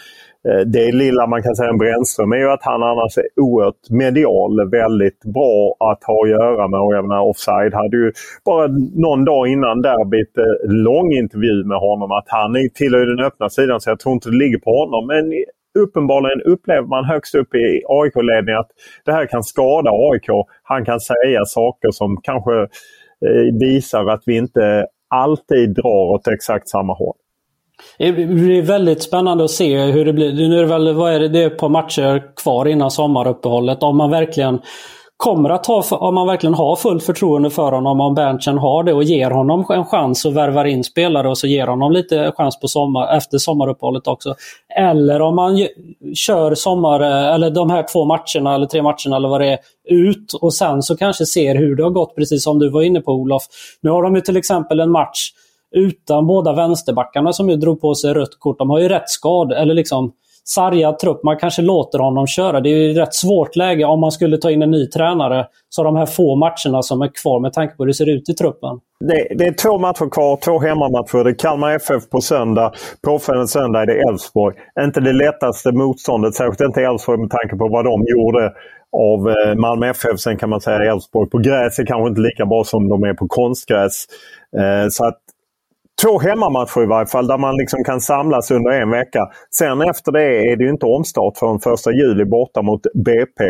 Eh, 0.49 0.61
det 0.67 0.93
lilla 0.93 1.27
man 1.27 1.43
kan 1.43 1.57
säga 1.57 1.71
om 1.71 1.79
Brännström 1.79 2.33
är 2.33 2.37
ju 2.37 2.51
att 2.51 2.63
han 2.63 2.83
annars 2.83 3.19
är 3.19 3.29
oerhört 3.41 3.91
medial, 3.91 4.71
väldigt 4.71 5.21
bra 5.37 5.77
att 5.91 6.05
ha 6.05 6.23
att 6.25 6.31
göra 6.31 6.69
med. 6.69 6.81
Och 6.81 6.95
jag 6.95 7.05
menar, 7.09 7.29
Offside 7.31 7.75
hade 7.75 7.97
ju 7.97 8.13
bara 8.45 8.67
någon 9.07 9.25
dag 9.25 9.49
innan 9.49 9.83
derbyt 9.83 10.39
eh, 10.39 10.73
lång 10.89 11.13
intervju 11.13 11.65
med 11.65 11.79
honom 11.79 12.11
att 12.13 12.27
han 12.27 12.51
tillhör 12.75 13.07
den 13.07 13.27
öppna 13.27 13.49
sidan 13.49 13.81
så 13.81 13.91
jag 13.91 14.01
tror 14.01 14.13
inte 14.13 14.31
det 14.31 14.37
ligger 14.37 14.59
på 14.59 14.71
honom. 14.71 15.07
Men 15.07 15.25
uppenbarligen 15.79 16.43
upplever 16.43 16.89
man 16.89 17.05
högst 17.05 17.35
upp 17.35 17.55
i 17.55 17.83
AIK-ledningen 17.89 18.61
att 18.61 18.71
det 19.05 19.13
här 19.13 19.27
kan 19.27 19.43
skada 19.43 19.91
AIK. 19.91 20.47
Han 20.63 20.85
kan 20.85 21.01
säga 21.01 21.45
saker 21.45 21.91
som 21.91 22.21
kanske 22.23 22.61
eh, 22.61 23.59
visar 23.61 24.07
att 24.07 24.23
vi 24.27 24.37
inte 24.37 24.87
alltid 25.09 25.75
drar 25.75 26.15
åt 26.15 26.29
exakt 26.29 26.69
samma 26.69 26.93
håll. 26.95 27.17
Det 27.99 28.13
blir 28.13 28.63
väldigt 28.63 29.03
spännande 29.03 29.45
att 29.45 29.51
se 29.51 29.79
hur 29.79 30.05
det 30.05 30.13
blir. 30.13 30.33
Nu 30.33 30.57
är 30.59 30.63
det 30.63 30.69
väl 30.69 30.95
vad 30.95 31.13
är 31.13 31.21
det, 31.21 31.29
det 31.29 31.43
är 31.43 31.47
ett 31.47 31.59
par 31.59 31.69
matcher 31.69 32.23
kvar 32.43 32.67
innan 32.67 32.91
sommaruppehållet. 32.91 33.83
Om 33.83 33.97
man 33.97 34.11
verkligen 34.11 34.61
kommer 35.25 35.51
att 35.51 35.67
ha, 35.67 35.85
om 35.91 36.15
man 36.15 36.27
verkligen 36.27 36.55
har 36.55 36.77
fullt 36.77 37.05
förtroende 37.05 37.51
för 37.51 37.73
honom, 37.73 38.01
om 38.01 38.15
Berntsen 38.15 38.59
har 38.59 38.83
det 38.83 38.93
och 38.93 39.05
ger 39.05 39.31
honom 39.31 39.65
en 39.69 39.85
chans 39.85 40.25
och 40.25 40.37
värvar 40.37 40.65
in 40.65 40.85
spelare 40.85 41.29
och 41.29 41.39
så 41.39 41.47
ger 41.47 41.67
honom 41.67 41.93
lite 41.93 42.33
chans 42.37 42.61
på 42.61 42.69
sommar, 42.69 43.17
efter 43.17 43.39
sommaruppehållet 43.39 44.07
också. 44.07 44.35
Eller 44.79 45.21
om 45.21 45.37
man 45.37 45.67
kör 46.15 46.55
sommar, 46.55 47.01
eller 47.01 47.51
de 47.51 47.71
här 47.71 47.87
två 47.93 48.05
matcherna 48.05 48.55
eller 48.55 48.67
tre 48.67 48.83
matcherna 48.83 49.17
eller 49.17 49.29
vad 49.29 49.41
det 49.41 49.47
är, 49.47 49.59
ut 49.89 50.33
och 50.41 50.55
sen 50.55 50.83
så 50.83 50.97
kanske 50.97 51.27
ser 51.27 51.55
hur 51.55 51.77
det 51.77 51.83
har 51.83 51.91
gått, 51.91 52.15
precis 52.17 52.45
som 52.45 52.59
du 52.59 52.71
var 52.71 52.83
inne 52.83 53.01
på 53.01 53.13
Olof. 53.13 53.43
Nu 53.81 53.91
har 53.91 54.03
de 54.03 54.15
ju 54.15 54.21
till 54.21 54.37
exempel 54.37 54.81
en 54.81 54.91
match 54.91 55.31
utan 55.77 56.27
båda 56.27 56.53
vänsterbackarna 56.53 57.33
som 57.33 57.51
ju 57.51 57.57
drog 57.57 57.81
på 57.81 57.95
sig 57.95 58.15
rött 58.15 58.39
kort. 58.39 58.59
De 58.59 58.71
har 58.71 58.79
ju 58.79 58.89
rätt 58.89 59.11
skad, 59.11 59.53
eller 59.53 59.75
liksom 59.75 60.13
sargad 60.45 60.99
trupp. 60.99 61.23
Man 61.25 61.37
kanske 61.37 61.63
låter 61.63 61.99
honom 61.99 62.27
köra. 62.27 62.61
Det 62.61 62.69
är 62.69 62.77
ju 62.77 62.91
ett 62.91 62.97
rätt 62.97 63.15
svårt 63.15 63.57
läge 63.57 63.85
om 63.85 64.01
man 64.01 64.13
skulle 64.13 64.39
ta 64.39 64.51
in 64.51 64.63
en 64.63 64.71
ny 64.71 64.87
tränare. 64.87 65.47
Så 65.69 65.83
de 65.83 65.97
här 65.97 66.07
få 66.07 66.37
matcherna 66.37 66.83
som 66.83 67.03
är 67.03 67.11
kvar 67.23 67.41
med 67.41 67.53
tanke 67.53 67.77
på 67.77 67.83
hur 67.83 67.89
det 67.89 67.95
ser 67.95 68.09
ut 68.09 68.29
i 68.29 68.35
truppen. 68.35 68.81
Det, 69.01 69.35
det 69.39 69.45
är 69.45 69.53
två 69.53 69.79
matcher 69.79 70.11
kvar, 70.11 70.37
två 70.37 70.59
hemmamatcher. 70.59 71.25
Det 71.25 71.31
är 71.31 71.35
Kalmar 71.35 71.71
FF 71.71 72.11
på 72.11 72.21
söndag. 72.21 72.73
Påföljande 73.03 73.49
söndag 73.49 73.83
är 73.83 73.87
det 73.87 74.01
Elfsborg. 74.09 74.57
Inte 74.81 75.01
det 75.01 75.13
lättaste 75.13 75.73
motståndet, 75.73 76.35
särskilt 76.35 76.61
inte 76.61 76.81
Elfsborg 76.81 77.21
med 77.21 77.31
tanke 77.31 77.57
på 77.57 77.69
vad 77.69 77.85
de 77.85 78.05
gjorde 78.07 78.53
av 78.97 79.31
eh, 79.31 79.55
Malmö 79.55 79.91
FF. 79.91 80.21
Sen 80.21 80.37
kan 80.37 80.51
man 80.51 80.61
säga 80.61 80.93
Elfsborg 80.93 81.31
på 81.31 81.39
gräs 81.39 81.79
är 81.79 81.87
kanske 81.87 82.09
inte 82.09 82.21
lika 82.21 82.47
bra 82.47 82.65
som 82.65 82.89
de 82.89 83.03
är 83.05 83.15
på 83.15 83.29
konstgräs. 83.29 84.07
Eh, 84.57 84.89
så 84.91 85.05
att 85.05 85.21
två 86.03 86.19
hemmamatcher 86.19 86.83
i 86.83 86.87
varje 86.87 87.07
fall 87.07 87.27
där 87.27 87.39
man 87.39 87.57
liksom 87.57 87.85
kan 87.85 88.01
samlas 88.01 88.51
under 88.51 88.71
en 88.71 88.91
vecka. 88.91 89.21
Sen 89.51 89.81
efter 89.83 90.13
det 90.13 90.53
är 90.53 90.57
det 90.57 90.69
inte 90.69 90.87
omstart 90.87 91.39
förrän 91.39 91.61
första 91.61 91.93
juli 91.93 92.25
borta 92.25 92.63
mot 92.63 92.81
BP. 92.95 93.45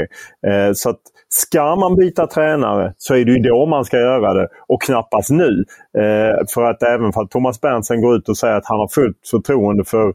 Eh, 0.47 0.73
så 0.75 0.91
att 0.91 1.01
ska 1.29 1.77
man 1.77 1.97
byta 1.97 2.27
tränare 2.27 2.93
så 2.97 3.15
är 3.15 3.25
det 3.25 3.33
ju 3.33 3.39
då 3.39 3.67
man 3.67 3.85
ska 3.85 3.97
göra 3.97 4.35
det 4.35 4.49
och 4.69 4.83
knappast 4.83 5.31
nu. 5.31 5.65
Eh, 5.99 6.47
för 6.55 6.63
att 6.63 6.83
även 6.83 7.13
för 7.13 7.23
att 7.23 7.31
Thomas 7.31 7.61
Berntsen 7.61 8.01
går 8.01 8.17
ut 8.17 8.29
och 8.29 8.37
säger 8.37 8.55
att 8.55 8.67
han 8.67 8.79
har 8.79 8.89
fullt 8.89 9.19
förtroende 9.31 9.85
för 9.85 10.09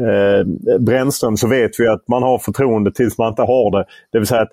eh, 0.00 0.78
Brännström 0.80 1.36
så 1.36 1.48
vet 1.48 1.70
vi 1.80 1.88
att 1.88 2.08
man 2.08 2.22
har 2.22 2.38
förtroende 2.38 2.92
tills 2.92 3.18
man 3.18 3.28
inte 3.28 3.42
har 3.42 3.78
det. 3.78 3.84
Det 4.12 4.18
vill 4.18 4.26
säga 4.26 4.42
att 4.42 4.52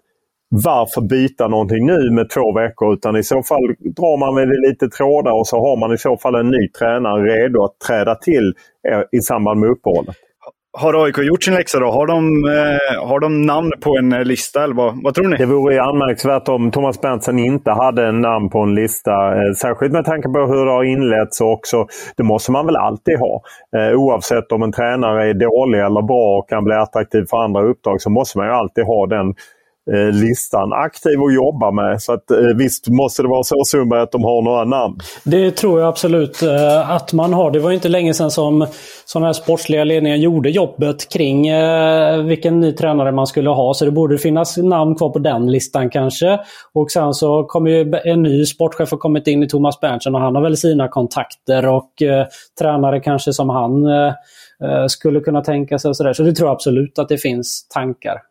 varför 0.51 1.01
byta 1.01 1.47
någonting 1.47 1.85
nu 1.85 2.11
med 2.11 2.29
två 2.29 2.53
veckor 2.53 2.93
utan 2.93 3.15
i 3.15 3.23
så 3.23 3.43
fall 3.43 3.65
drar 3.97 4.17
man 4.17 4.35
med 4.35 4.47
lite 4.69 4.87
trådar 4.87 5.31
och 5.31 5.47
så 5.47 5.57
har 5.57 5.77
man 5.77 5.93
i 5.93 5.97
så 5.97 6.17
fall 6.17 6.35
en 6.35 6.49
ny 6.49 6.67
tränare 6.79 7.21
redo 7.21 7.63
att 7.63 7.79
träda 7.87 8.15
till 8.15 8.53
eh, 8.89 9.01
i 9.11 9.21
samband 9.21 9.59
med 9.59 9.69
uppehållet. 9.69 10.15
Har 10.73 11.05
AIK 11.05 11.17
gjort 11.17 11.43
sin 11.43 11.53
läxa 11.53 11.79
då? 11.79 11.91
Har 11.91 12.07
de, 12.07 12.45
eh, 12.45 13.07
har 13.07 13.19
de 13.19 13.41
namn 13.41 13.71
på 13.81 13.97
en 13.97 14.13
eh, 14.13 14.23
lista 14.23 14.63
eller 14.63 14.75
vad, 14.75 15.03
vad 15.03 15.13
tror 15.13 15.27
ni? 15.27 15.37
Det 15.37 15.45
vore 15.45 15.81
anmärkningsvärt 15.81 16.47
om 16.47 16.71
Thomas 16.71 17.01
Berntsen 17.01 17.39
inte 17.39 17.71
hade 17.71 18.07
en 18.07 18.21
namn 18.21 18.49
på 18.49 18.59
en 18.59 18.75
lista. 18.75 19.11
Eh, 19.11 19.53
särskilt 19.57 19.93
med 19.93 20.05
tanke 20.05 20.29
på 20.29 20.39
hur 20.39 20.65
det 20.65 20.71
har 20.71 20.83
inletts 20.83 21.41
också. 21.41 21.87
Det 22.17 22.23
måste 22.23 22.51
man 22.51 22.65
väl 22.65 22.75
alltid 22.75 23.19
ha. 23.19 23.41
Eh, 23.77 23.93
oavsett 23.93 24.51
om 24.51 24.63
en 24.63 24.71
tränare 24.71 25.29
är 25.29 25.33
dålig 25.33 25.79
eller 25.79 26.01
bra 26.01 26.37
och 26.37 26.49
kan 26.49 26.63
bli 26.63 26.75
attraktiv 26.75 27.25
för 27.29 27.37
andra 27.37 27.61
uppdrag 27.61 28.01
så 28.01 28.09
måste 28.09 28.37
man 28.37 28.47
ju 28.47 28.53
alltid 28.53 28.85
ha 28.85 29.07
den 29.07 29.33
Eh, 29.91 30.13
listan 30.13 30.73
aktiv 30.73 31.21
att 31.21 31.33
jobba 31.33 31.71
med. 31.71 32.01
Så 32.01 32.13
att, 32.13 32.31
eh, 32.31 32.37
visst 32.57 32.87
måste 32.87 33.21
det 33.21 33.27
vara 33.27 33.43
så 33.43 33.63
Sundberg 33.65 34.01
att 34.01 34.11
de 34.11 34.23
har 34.23 34.41
några 34.41 34.63
namn. 34.63 34.97
Det 35.23 35.51
tror 35.51 35.79
jag 35.79 35.89
absolut 35.89 36.43
eh, 36.43 36.89
att 36.89 37.13
man 37.13 37.33
har. 37.33 37.51
Det 37.51 37.59
var 37.59 37.71
inte 37.71 37.89
länge 37.89 38.13
sedan 38.13 38.31
som 38.31 38.67
sådana 39.05 39.25
här 39.25 39.33
sportsliga 39.33 39.83
ledningar 39.83 40.17
gjorde 40.17 40.49
jobbet 40.49 41.09
kring 41.09 41.51
vilken 42.27 42.59
ny 42.59 42.71
tränare 42.71 43.11
man 43.11 43.27
skulle 43.27 43.49
ha. 43.49 43.73
Så 43.73 43.85
det 43.85 43.91
borde 43.91 44.17
finnas 44.17 44.57
namn 44.57 44.95
kvar 44.95 45.09
på 45.09 45.19
den 45.19 45.51
listan 45.51 45.89
kanske. 45.89 46.39
Och 46.73 46.91
sen 46.91 47.13
så 47.13 47.43
kommer 47.43 47.69
ju 47.69 47.93
en 48.03 48.23
ny 48.23 48.45
sportchef 48.45 48.91
har 48.91 48.97
kommit 48.97 49.27
in 49.27 49.43
i 49.43 49.47
Thomas 49.47 49.79
Berntsen 49.79 50.15
och 50.15 50.21
han 50.21 50.35
har 50.35 50.41
väl 50.41 50.57
sina 50.57 50.87
kontakter 50.87 51.67
och 51.67 52.01
eh, 52.01 52.25
tränare 52.59 52.99
kanske 52.99 53.33
som 53.33 53.49
han 53.49 53.85
eh, 53.85 54.13
skulle 54.87 55.19
kunna 55.19 55.41
tänka 55.41 55.79
sig. 55.79 55.89
Och 55.89 55.97
så, 55.97 56.03
där. 56.03 56.13
så 56.13 56.23
det 56.23 56.33
tror 56.33 56.47
jag 56.47 56.53
absolut 56.53 56.99
att 56.99 57.09
det 57.09 57.17
finns 57.17 57.67
tankar. 57.69 58.30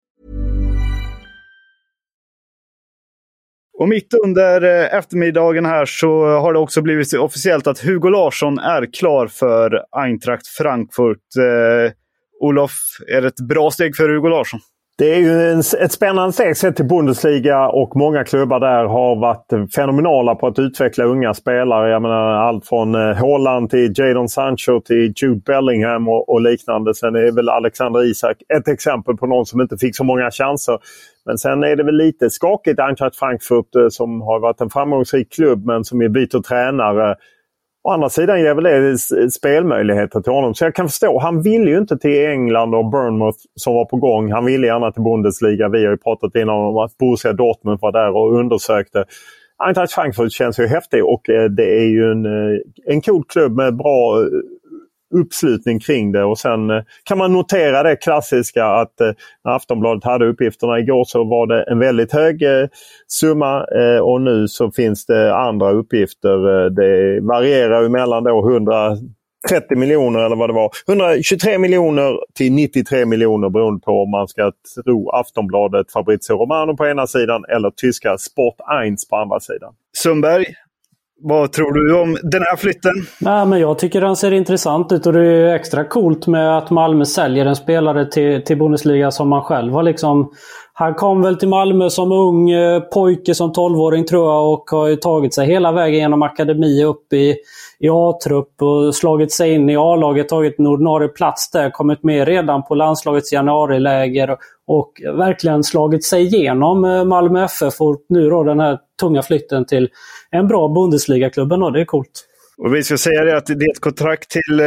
Och 3.81 3.89
mitt 3.89 4.13
under 4.13 4.61
eh, 4.61 4.97
eftermiddagen 4.97 5.65
här 5.65 5.85
så 5.85 6.25
har 6.25 6.53
det 6.53 6.59
också 6.59 6.81
blivit 6.81 7.13
officiellt 7.13 7.67
att 7.67 7.79
Hugo 7.79 8.09
Larsson 8.09 8.59
är 8.59 8.93
klar 8.93 9.27
för 9.27 9.83
Eintracht 9.91 10.47
Frankfurt. 10.47 11.17
Eh, 11.37 11.91
Olof, 12.39 12.71
är 13.07 13.21
det 13.21 13.27
ett 13.27 13.47
bra 13.49 13.71
steg 13.71 13.95
för 13.95 14.09
Hugo 14.09 14.29
Larsson? 14.29 14.59
Det 15.01 15.13
är 15.15 15.19
ju 15.19 15.51
en, 15.51 15.59
ett 15.59 15.91
spännande 15.91 16.33
steg 16.33 16.57
sett 16.57 16.75
till 16.75 16.85
Bundesliga 16.85 17.67
och 17.67 17.95
många 17.95 18.23
klubbar 18.23 18.59
där 18.59 18.85
har 18.85 19.15
varit 19.15 19.73
fenomenala 19.75 20.35
på 20.35 20.47
att 20.47 20.59
utveckla 20.59 21.03
unga 21.03 21.33
spelare. 21.33 21.89
Jag 21.89 22.01
menar 22.01 22.33
allt 22.33 22.67
från 22.67 22.95
eh, 22.95 23.15
Haaland 23.15 23.69
till 23.69 23.93
Jadon 23.95 24.29
Sancho 24.29 24.81
till 24.81 25.13
Jude 25.15 25.41
Bellingham 25.45 26.07
och, 26.07 26.29
och 26.29 26.41
liknande. 26.41 26.95
Sen 26.95 27.15
är 27.15 27.35
väl 27.35 27.49
Alexander 27.49 28.03
Isak 28.03 28.37
ett 28.57 28.67
exempel 28.67 29.17
på 29.17 29.27
någon 29.27 29.45
som 29.45 29.61
inte 29.61 29.77
fick 29.77 29.95
så 29.95 30.03
många 30.03 30.31
chanser. 30.31 30.79
Men 31.25 31.37
sen 31.37 31.63
är 31.63 31.75
det 31.75 31.83
väl 31.83 31.97
lite 31.97 32.29
skakigt 32.29 32.79
Eintracht 32.79 33.15
Frankfurt 33.15 33.75
eh, 33.75 33.87
som 33.89 34.21
har 34.21 34.39
varit 34.39 34.61
en 34.61 34.69
framgångsrik 34.69 35.33
klubb 35.33 35.65
men 35.65 35.83
som 35.83 35.99
byter 35.99 36.41
tränare 36.41 37.15
Å 37.83 37.89
andra 37.89 38.09
sidan 38.09 38.41
ger 38.41 38.55
väl 38.55 38.63
det 38.63 39.31
spelmöjligheter 39.31 40.21
till 40.21 40.33
honom. 40.33 40.55
Så 40.55 40.65
jag 40.65 40.75
kan 40.75 40.87
förstå. 40.87 41.19
Han 41.19 41.41
ville 41.41 41.69
ju 41.71 41.77
inte 41.77 41.97
till 41.97 42.25
England 42.27 42.75
och 42.75 42.89
Bournemouth 42.89 43.37
som 43.55 43.73
var 43.73 43.85
på 43.85 43.97
gång. 43.97 44.31
Han 44.31 44.45
ville 44.45 44.67
gärna 44.67 44.91
till 44.91 45.03
Bundesliga. 45.03 45.69
Vi 45.69 45.85
har 45.85 45.91
ju 45.91 45.97
pratat 45.97 46.35
innan 46.35 46.55
om 46.55 46.77
att 46.77 46.97
Borussia 46.97 47.33
Dortmund 47.33 47.79
var 47.81 47.91
där 47.91 48.15
och 48.15 48.39
undersökte. 48.39 49.05
Eintracht 49.63 49.93
Frankfurt 49.93 50.31
känns 50.31 50.59
ju 50.59 50.67
häftig 50.67 51.05
och 51.05 51.29
eh, 51.29 51.49
det 51.49 51.79
är 51.79 51.89
ju 51.89 52.11
en, 52.11 52.25
eh, 52.25 52.59
en 52.85 53.01
cool 53.01 53.23
klubb 53.23 53.55
med 53.55 53.77
bra 53.77 54.21
eh, 54.21 54.27
uppslutning 55.11 55.79
kring 55.79 56.11
det. 56.11 56.23
Och 56.23 56.39
sen 56.39 56.69
eh, 56.69 56.83
kan 57.03 57.17
man 57.17 57.33
notera 57.33 57.83
det 57.83 57.95
klassiska 57.95 58.65
att 58.65 58.93
när 59.43 59.55
Aftonbladet 59.55 60.03
hade 60.03 60.27
uppgifterna 60.27 60.79
igår 60.79 61.03
så 61.03 61.23
var 61.23 61.47
det 61.47 61.63
en 61.63 61.79
väldigt 61.79 62.13
hög 62.13 62.43
eh, 62.43 62.67
summa 63.07 63.65
och 64.01 64.21
nu 64.21 64.47
så 64.47 64.71
finns 64.71 65.05
det 65.05 65.35
andra 65.35 65.71
uppgifter. 65.71 66.69
Det 66.69 67.21
varierar 67.21 67.89
mellan 67.89 68.23
då 68.23 68.49
130 68.49 69.77
miljoner 69.77 70.19
eller 70.19 70.35
vad 70.35 70.49
det 70.49 70.53
var. 70.53 70.71
123 70.87 71.57
miljoner 71.57 72.19
till 72.33 72.53
93 72.53 73.05
miljoner 73.05 73.49
beroende 73.49 73.81
på 73.81 74.03
om 74.03 74.11
man 74.11 74.27
ska 74.27 74.51
tro 74.85 75.09
Aftonbladet 75.09 75.91
Fabrizio 75.91 76.33
Romano 76.33 76.77
på 76.77 76.85
ena 76.85 77.07
sidan 77.07 77.45
eller 77.49 77.71
tyska 77.71 78.17
Sport 78.17 78.55
1 78.59 79.09
på 79.09 79.15
andra 79.15 79.39
sidan. 79.39 79.73
Sundberg, 79.97 80.45
vad 81.23 81.51
tror 81.51 81.71
du 81.73 82.01
om 82.01 82.17
den 82.23 82.41
här 82.41 82.55
flytten? 82.55 82.91
Nej, 83.19 83.45
men 83.45 83.59
jag 83.59 83.79
tycker 83.79 84.01
den 84.01 84.15
ser 84.15 84.33
intressant 84.33 84.91
ut 84.91 85.05
och 85.05 85.13
det 85.13 85.25
är 85.25 85.55
extra 85.55 85.83
coolt 85.83 86.27
med 86.27 86.57
att 86.57 86.69
Malmö 86.69 87.05
säljer 87.05 87.45
en 87.45 87.55
spelare 87.55 88.05
till, 88.11 88.43
till 88.43 88.57
Bundesliga 88.57 89.11
som 89.11 89.29
man 89.29 89.41
själv 89.41 89.73
har 89.73 89.83
liksom... 89.83 90.31
Han 90.73 90.93
kom 90.93 91.21
väl 91.21 91.37
till 91.37 91.47
Malmö 91.47 91.89
som 91.89 92.11
ung 92.11 92.49
eh, 92.51 92.79
pojke, 92.79 93.35
som 93.35 93.51
12-åring 93.51 94.05
tror 94.05 94.31
jag 94.31 94.53
och 94.53 94.63
har 94.69 94.95
tagit 94.95 95.33
sig 95.33 95.47
hela 95.47 95.71
vägen 95.71 95.99
genom 95.99 96.21
akademi 96.21 96.83
upp 96.83 97.13
i, 97.13 97.35
i 97.79 97.89
A-trupp 97.89 98.61
och 98.61 98.95
slagit 98.95 99.31
sig 99.31 99.53
in 99.53 99.69
i 99.69 99.77
A-laget, 99.77 100.29
tagit 100.29 100.59
en 100.59 100.67
ordinarie 100.67 101.07
plats 101.07 101.51
där, 101.51 101.69
kommit 101.69 102.03
med 102.03 102.27
redan 102.27 102.63
på 102.63 102.75
landslagets 102.75 103.33
januariläger 103.33 104.37
och 104.77 105.17
verkligen 105.17 105.63
slagit 105.63 106.03
sig 106.03 106.23
igenom 106.23 106.85
eh, 106.85 107.05
Malmö 107.05 107.43
FF 107.45 107.81
och 107.81 108.05
nu 108.09 108.29
då 108.29 108.43
den 108.43 108.59
här 108.59 108.77
tunga 109.01 109.21
flytten 109.21 109.65
till 109.65 109.89
en 110.31 110.47
bra 110.47 110.67
Bundesliga-klubben 110.67 111.63
och 111.63 111.73
det 111.73 111.81
är 111.81 111.85
coolt. 111.85 112.27
Och 112.57 112.75
vi 112.75 112.83
ska 112.83 112.97
säga 112.97 113.23
det 113.23 113.37
att 113.37 113.45
det 113.45 113.53
är 113.53 113.71
ett 113.71 113.79
kontrakt 113.79 114.29
till 114.29 114.59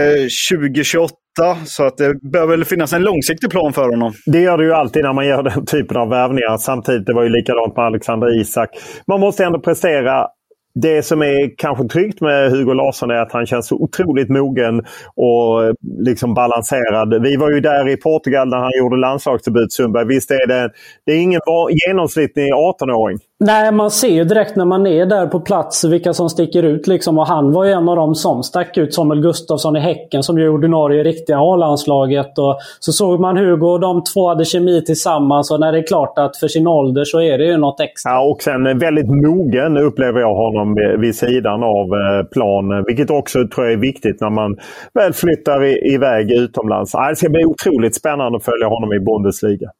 2028 0.52 1.14
eh, 1.40 1.64
så 1.64 1.84
att 1.84 1.96
det 1.96 2.14
bör 2.32 2.46
väl 2.46 2.64
finnas 2.64 2.92
en 2.92 3.02
långsiktig 3.02 3.50
plan 3.50 3.72
för 3.72 3.88
honom. 3.90 4.12
Det 4.26 4.40
gör 4.40 4.58
det 4.58 4.64
ju 4.64 4.72
alltid 4.72 5.02
när 5.02 5.12
man 5.12 5.26
gör 5.26 5.42
den 5.42 5.66
typen 5.66 5.96
av 5.96 6.08
värvningar. 6.08 6.56
Samtidigt, 6.56 7.06
det 7.06 7.14
var 7.14 7.22
ju 7.22 7.28
likadant 7.28 7.76
med 7.76 7.84
Alexander 7.84 8.40
Isak. 8.40 8.68
Man 9.06 9.20
måste 9.20 9.44
ändå 9.44 9.60
prestera 9.60 10.26
det 10.74 11.02
som 11.02 11.22
är 11.22 11.56
kanske 11.56 11.88
tryggt 11.88 12.20
med 12.20 12.50
Hugo 12.50 12.72
Larsson 12.72 13.10
är 13.10 13.14
att 13.14 13.32
han 13.32 13.46
känns 13.46 13.68
så 13.68 13.76
otroligt 13.76 14.28
mogen 14.28 14.78
och 15.16 15.74
liksom 15.98 16.34
balanserad. 16.34 17.22
Vi 17.22 17.36
var 17.36 17.50
ju 17.50 17.60
där 17.60 17.88
i 17.88 17.96
Portugal 17.96 18.48
när 18.48 18.56
han 18.56 18.70
gjorde 18.78 18.96
landslagsdebut, 18.96 19.72
Sundberg. 19.72 20.06
Visst 20.06 20.30
är 20.30 20.46
det, 20.46 20.70
det 21.06 21.12
är 21.12 21.22
ingen 21.22 21.40
genomsnittlig 21.86 22.52
18-åring. 22.52 23.18
Nej, 23.40 23.72
man 23.72 23.90
ser 23.90 24.08
ju 24.08 24.24
direkt 24.24 24.56
när 24.56 24.64
man 24.64 24.86
är 24.86 25.06
där 25.06 25.26
på 25.26 25.40
plats 25.40 25.84
vilka 25.84 26.12
som 26.12 26.30
sticker 26.30 26.62
ut. 26.62 26.86
Liksom. 26.86 27.18
Och 27.18 27.26
han 27.26 27.52
var 27.52 27.64
ju 27.64 27.70
en 27.70 27.88
av 27.88 27.96
dem 27.96 28.14
som 28.14 28.42
stack 28.42 28.78
ut. 28.78 28.94
Samuel 28.94 29.20
Gustafsson 29.20 29.76
i 29.76 29.80
Häcken 29.80 30.22
som 30.22 30.38
ju 30.38 30.48
ordinarie 30.48 31.00
i 31.00 31.04
riktiga 31.04 31.38
A-landslaget. 31.38 32.38
Och 32.38 32.58
så 32.80 32.92
såg 32.92 33.20
man 33.20 33.36
Hugo 33.36 33.66
och 33.66 33.80
de 33.80 34.04
två 34.04 34.28
hade 34.28 34.44
kemi 34.44 34.84
tillsammans. 34.84 35.50
Och 35.50 35.60
när 35.60 35.72
det 35.72 35.78
är 35.78 35.86
klart 35.86 36.18
att 36.18 36.36
för 36.36 36.48
sin 36.48 36.66
ålder 36.66 37.04
så 37.04 37.20
är 37.20 37.38
det 37.38 37.44
ju 37.44 37.56
något 37.56 37.80
extra. 37.80 38.12
Ja, 38.12 38.30
och 38.30 38.42
sen 38.42 38.78
väldigt 38.78 39.08
mogen 39.08 39.76
upplever 39.76 40.20
jag 40.20 40.34
honom 40.34 40.63
vid 40.98 41.14
sidan 41.14 41.62
av 41.62 41.86
eh, 41.86 42.24
planen, 42.32 42.64
plan. 42.64 42.84
Vilket 42.86 43.10
också 43.10 43.48
tror 43.48 43.66
jag 43.66 43.72
är 43.72 43.80
viktigt 43.80 44.20
när 44.20 44.30
man 44.30 44.56
väl 44.94 45.12
flyttar 45.12 45.64
iväg 45.94 46.30
utomlands. 46.30 46.92
Det 46.92 47.16
ska 47.16 47.28
bli 47.28 47.44
otroligt 47.44 47.94
spännande 47.94 48.36
att 48.36 48.44
följa 48.44 48.66
honom 48.66 48.92
i 48.92 49.00
Bundesliga. 49.00 49.70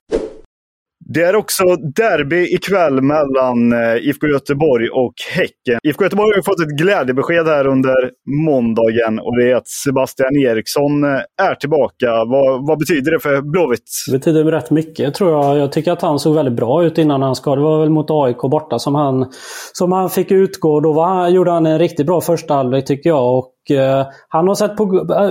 Det 1.07 1.23
är 1.23 1.37
också 1.37 1.65
derby 1.97 2.55
ikväll 2.55 3.03
mellan 3.03 3.73
eh, 3.73 4.09
IFK 4.09 4.27
Göteborg 4.27 4.89
och 4.89 5.15
Häcken. 5.33 5.81
IFK 5.83 6.05
Göteborg 6.05 6.35
har 6.35 6.43
fått 6.43 6.61
ett 6.61 6.79
glädjebesked 6.79 7.47
här 7.47 7.67
under 7.67 8.11
måndagen 8.47 9.19
och 9.19 9.37
det 9.39 9.51
är 9.51 9.57
att 9.57 9.69
Sebastian 9.69 10.37
Eriksson 10.37 11.05
eh, 11.05 11.49
är 11.49 11.55
tillbaka. 11.55 12.07
Vad, 12.07 12.67
vad 12.67 12.79
betyder 12.79 13.13
det 13.13 13.21
för 13.21 13.41
Blåvitt? 13.41 13.91
Det 14.07 14.19
betyder 14.19 14.45
rätt 14.45 14.71
mycket 14.71 15.15
tror 15.15 15.31
jag. 15.31 15.59
Jag 15.59 15.73
tycker 15.73 15.93
att 15.93 16.03
han 16.03 16.19
såg 16.19 16.35
väldigt 16.35 16.57
bra 16.57 16.85
ut 16.85 16.99
innan 16.99 17.23
han 17.23 17.35
skadade. 17.35 17.61
Det 17.61 17.65
var 17.65 17.81
väl 17.81 17.91
mot 17.91 18.11
AIK 18.11 18.39
borta 18.39 18.79
som 18.79 18.95
han, 18.95 19.27
som 19.73 19.93
han 19.93 20.11
fick 20.11 20.31
utgå. 20.31 20.81
Då 20.81 20.93
var, 20.93 21.29
gjorde 21.29 21.51
han 21.51 21.67
en 21.67 21.79
riktigt 21.79 22.07
bra 22.07 22.21
första 22.21 22.55
halvlek 22.55 22.85
tycker 22.85 23.11
jag. 23.11 23.39
Och 23.39 23.54
han 24.29 24.49
har 24.49 24.55
sett 24.55 24.77
på, 24.77 24.85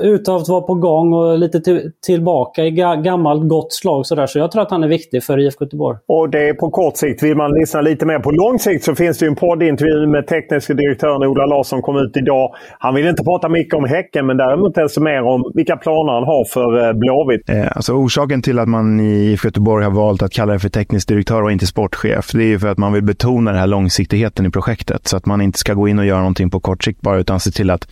ut 0.03 0.27
att 0.29 0.47
vara 0.47 0.61
på 0.61 0.75
gång 0.75 1.13
och 1.13 1.39
lite 1.39 1.59
till, 1.59 1.91
tillbaka 2.05 2.63
i 2.63 2.71
ga, 2.71 2.95
gammalt 2.95 3.49
gott 3.49 3.73
slag. 3.73 4.05
Så, 4.05 4.15
där. 4.15 4.27
så 4.27 4.39
jag 4.39 4.51
tror 4.51 4.61
att 4.61 4.71
han 4.71 4.83
är 4.83 4.87
viktig 4.87 5.23
för 5.23 5.39
IFK 5.39 5.65
Göteborg. 5.65 5.97
Och 6.07 6.29
det 6.29 6.49
är 6.49 6.53
på 6.53 6.69
kort 6.69 6.97
sikt. 6.97 7.23
Vill 7.23 7.37
man 7.37 7.51
lyssna 7.53 7.81
lite 7.81 8.05
mer 8.05 8.19
på 8.19 8.31
lång 8.31 8.59
sikt 8.59 8.83
så 8.83 8.95
finns 8.95 9.17
det 9.17 9.25
en 9.25 9.35
poddintervju 9.35 10.07
med 10.07 10.27
tekniska 10.27 10.73
direktören 10.73 11.23
Ola 11.23 11.45
Larsson 11.45 11.81
kom 11.81 11.97
ut 11.97 12.17
idag. 12.17 12.55
Han 12.79 12.95
vill 12.95 13.07
inte 13.07 13.23
prata 13.23 13.49
mycket 13.49 13.73
om 13.73 13.85
Häcken 13.85 14.25
men 14.25 14.37
däremot 14.37 14.75
desto 14.75 15.01
mer 15.01 15.21
om 15.21 15.51
vilka 15.55 15.77
planer 15.77 16.13
han 16.13 16.23
har 16.23 16.45
för 16.45 16.87
eh, 16.87 16.93
Blåvitt. 16.93 17.49
Eh, 17.49 17.75
alltså 17.75 17.93
orsaken 17.93 18.41
till 18.41 18.59
att 18.59 18.69
man 18.69 18.99
i 18.99 19.31
IFK 19.31 19.47
Göteborg 19.47 19.83
har 19.83 19.91
valt 19.91 20.21
att 20.21 20.31
kalla 20.31 20.53
det 20.53 20.59
för 20.59 20.69
teknisk 20.69 21.07
direktör 21.07 21.43
och 21.43 21.51
inte 21.51 21.67
sportchef, 21.67 22.31
det 22.31 22.43
är 22.43 22.47
ju 22.47 22.59
för 22.59 22.67
att 22.67 22.77
man 22.77 22.93
vill 22.93 23.03
betona 23.03 23.51
den 23.51 23.59
här 23.59 23.67
långsiktigheten 23.67 24.45
i 24.45 24.49
projektet. 24.49 25.07
Så 25.07 25.17
att 25.17 25.25
man 25.25 25.41
inte 25.41 25.59
ska 25.59 25.73
gå 25.73 25.87
in 25.87 25.99
och 25.99 26.05
göra 26.05 26.19
någonting 26.19 26.49
på 26.49 26.59
kort 26.59 26.83
sikt 26.83 27.01
bara, 27.01 27.17
utan 27.17 27.39
se 27.39 27.51
till 27.51 27.69
att 27.69 27.87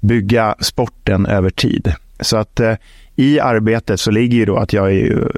bygga 0.00 0.54
sporten 0.60 1.26
över 1.26 1.50
tid. 1.50 1.92
Så 2.20 2.36
att 2.36 2.60
eh, 2.60 2.74
i 3.16 3.40
arbetet 3.40 4.00
så 4.00 4.10
ligger 4.10 4.38
ju 4.38 4.44
då 4.44 4.56
att 4.56 4.72
jag 4.72 4.92
är 4.94 5.30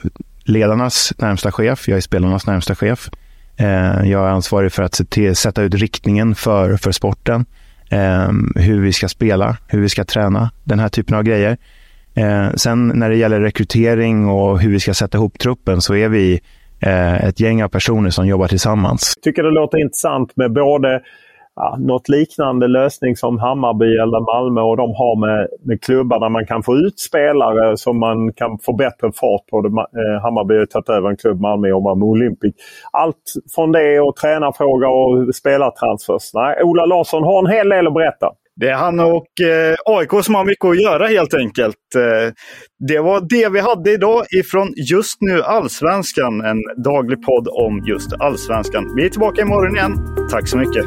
ledarnas 0.45 1.13
närmsta 1.19 1.53
chef, 1.53 1.89
jag 1.89 1.97
är 1.97 2.01
spelarnas 2.01 2.47
närmsta 2.47 2.75
chef. 2.75 3.11
Eh, 3.57 4.11
jag 4.11 4.27
är 4.27 4.31
ansvarig 4.31 4.73
för 4.73 4.83
att 4.83 4.95
se 4.95 5.05
till, 5.05 5.37
sätta 5.37 5.63
ut 5.63 5.75
riktningen 5.75 6.35
för, 6.35 6.77
för 6.77 6.93
sporten, 6.93 7.47
eh, 7.91 8.29
hur 8.55 8.81
vi 8.81 8.93
ska 8.93 9.09
spela, 9.09 9.57
hur 9.67 9.81
vi 9.81 9.89
ska 9.89 10.05
träna, 10.05 10.51
den 10.65 10.79
här 10.79 10.89
typen 10.89 11.17
av 11.17 11.23
grejer. 11.23 11.57
Eh, 12.15 12.51
sen 12.55 12.89
när 12.89 13.11
det 13.11 13.17
gäller 13.17 13.41
rekrytering 13.41 14.29
och 14.29 14.61
hur 14.61 14.71
vi 14.71 14.81
ska 14.81 14.95
sätta 14.95 15.19
ihop 15.19 15.39
truppen 15.39 15.81
så 15.81 15.95
är 15.95 16.09
vi 16.09 16.41
eh, 16.81 17.25
ett 17.25 17.41
gäng 17.41 17.63
av 17.63 17.69
personer 17.69 18.11
som 18.11 18.27
jobbar 18.27 18.49
tillsammans. 18.49 19.13
Jag 19.17 19.23
tycker 19.23 19.43
det 19.43 19.51
låter 19.51 19.79
intressant 19.79 20.37
med 20.37 20.53
både 20.53 21.01
ja, 21.59 21.77
något 21.79 22.09
liknande 22.09 22.69
lösning 22.69 23.17
som 23.17 23.39
Hammarby 23.39 23.97
eller 23.97 24.21
Malmö 24.21 24.61
och 24.61 24.77
de 24.77 24.95
har 24.95 25.17
med, 25.21 25.49
med 25.63 25.83
klubbar 25.83 26.21
där 26.21 26.29
man 26.29 26.47
kan 26.47 26.63
få 26.63 26.77
ut 26.77 26.99
spelare 27.01 27.77
som 27.77 27.99
man 27.99 28.33
kan 28.33 28.59
få 28.59 28.73
bättre 28.73 29.13
fart 29.13 29.47
på. 29.51 29.59
Eh, 29.59 30.23
Hammarby 30.23 30.59
har 30.59 30.67
tagit 30.67 30.89
över 30.89 31.11
en 31.11 31.17
klubb, 31.17 31.41
Malmö 31.41 31.69
jobbar 31.69 31.95
med 31.95 32.07
Olympic. 32.07 32.55
Allt 32.93 33.25
från 33.55 33.73
det 33.73 34.01
och 34.01 34.17
tränarfråga 34.17 34.89
och 34.89 35.35
spelartransfers. 35.35 36.35
Nej, 36.35 36.63
Ola 36.63 36.85
Larsson 36.87 37.23
har 37.23 37.39
en 37.39 37.53
hel 37.53 37.69
del 37.69 37.87
att 37.87 37.95
berätta. 37.95 38.31
Det 38.61 38.69
är 38.69 38.75
han 38.75 39.01
och 39.01 39.41
eh, 39.41 39.77
AIK 39.85 40.25
som 40.25 40.35
har 40.35 40.45
mycket 40.45 40.65
att 40.65 40.83
göra 40.83 41.07
helt 41.07 41.35
enkelt. 41.35 41.77
Eh, 41.97 42.33
det 42.89 42.99
var 42.99 43.27
det 43.29 43.49
vi 43.49 43.61
hade 43.61 43.93
idag 43.93 44.25
ifrån 44.41 44.73
Just 44.77 45.21
nu 45.21 45.43
Allsvenskan. 45.43 46.41
En 46.41 46.83
daglig 46.85 47.23
podd 47.23 47.49
om 47.49 47.85
just 47.87 48.13
Allsvenskan. 48.13 48.95
Vi 48.97 49.05
är 49.05 49.09
tillbaka 49.09 49.43
imorgon 49.43 49.77
igen. 49.77 49.93
Tack 50.31 50.49
så 50.49 50.59
mycket! 50.59 50.87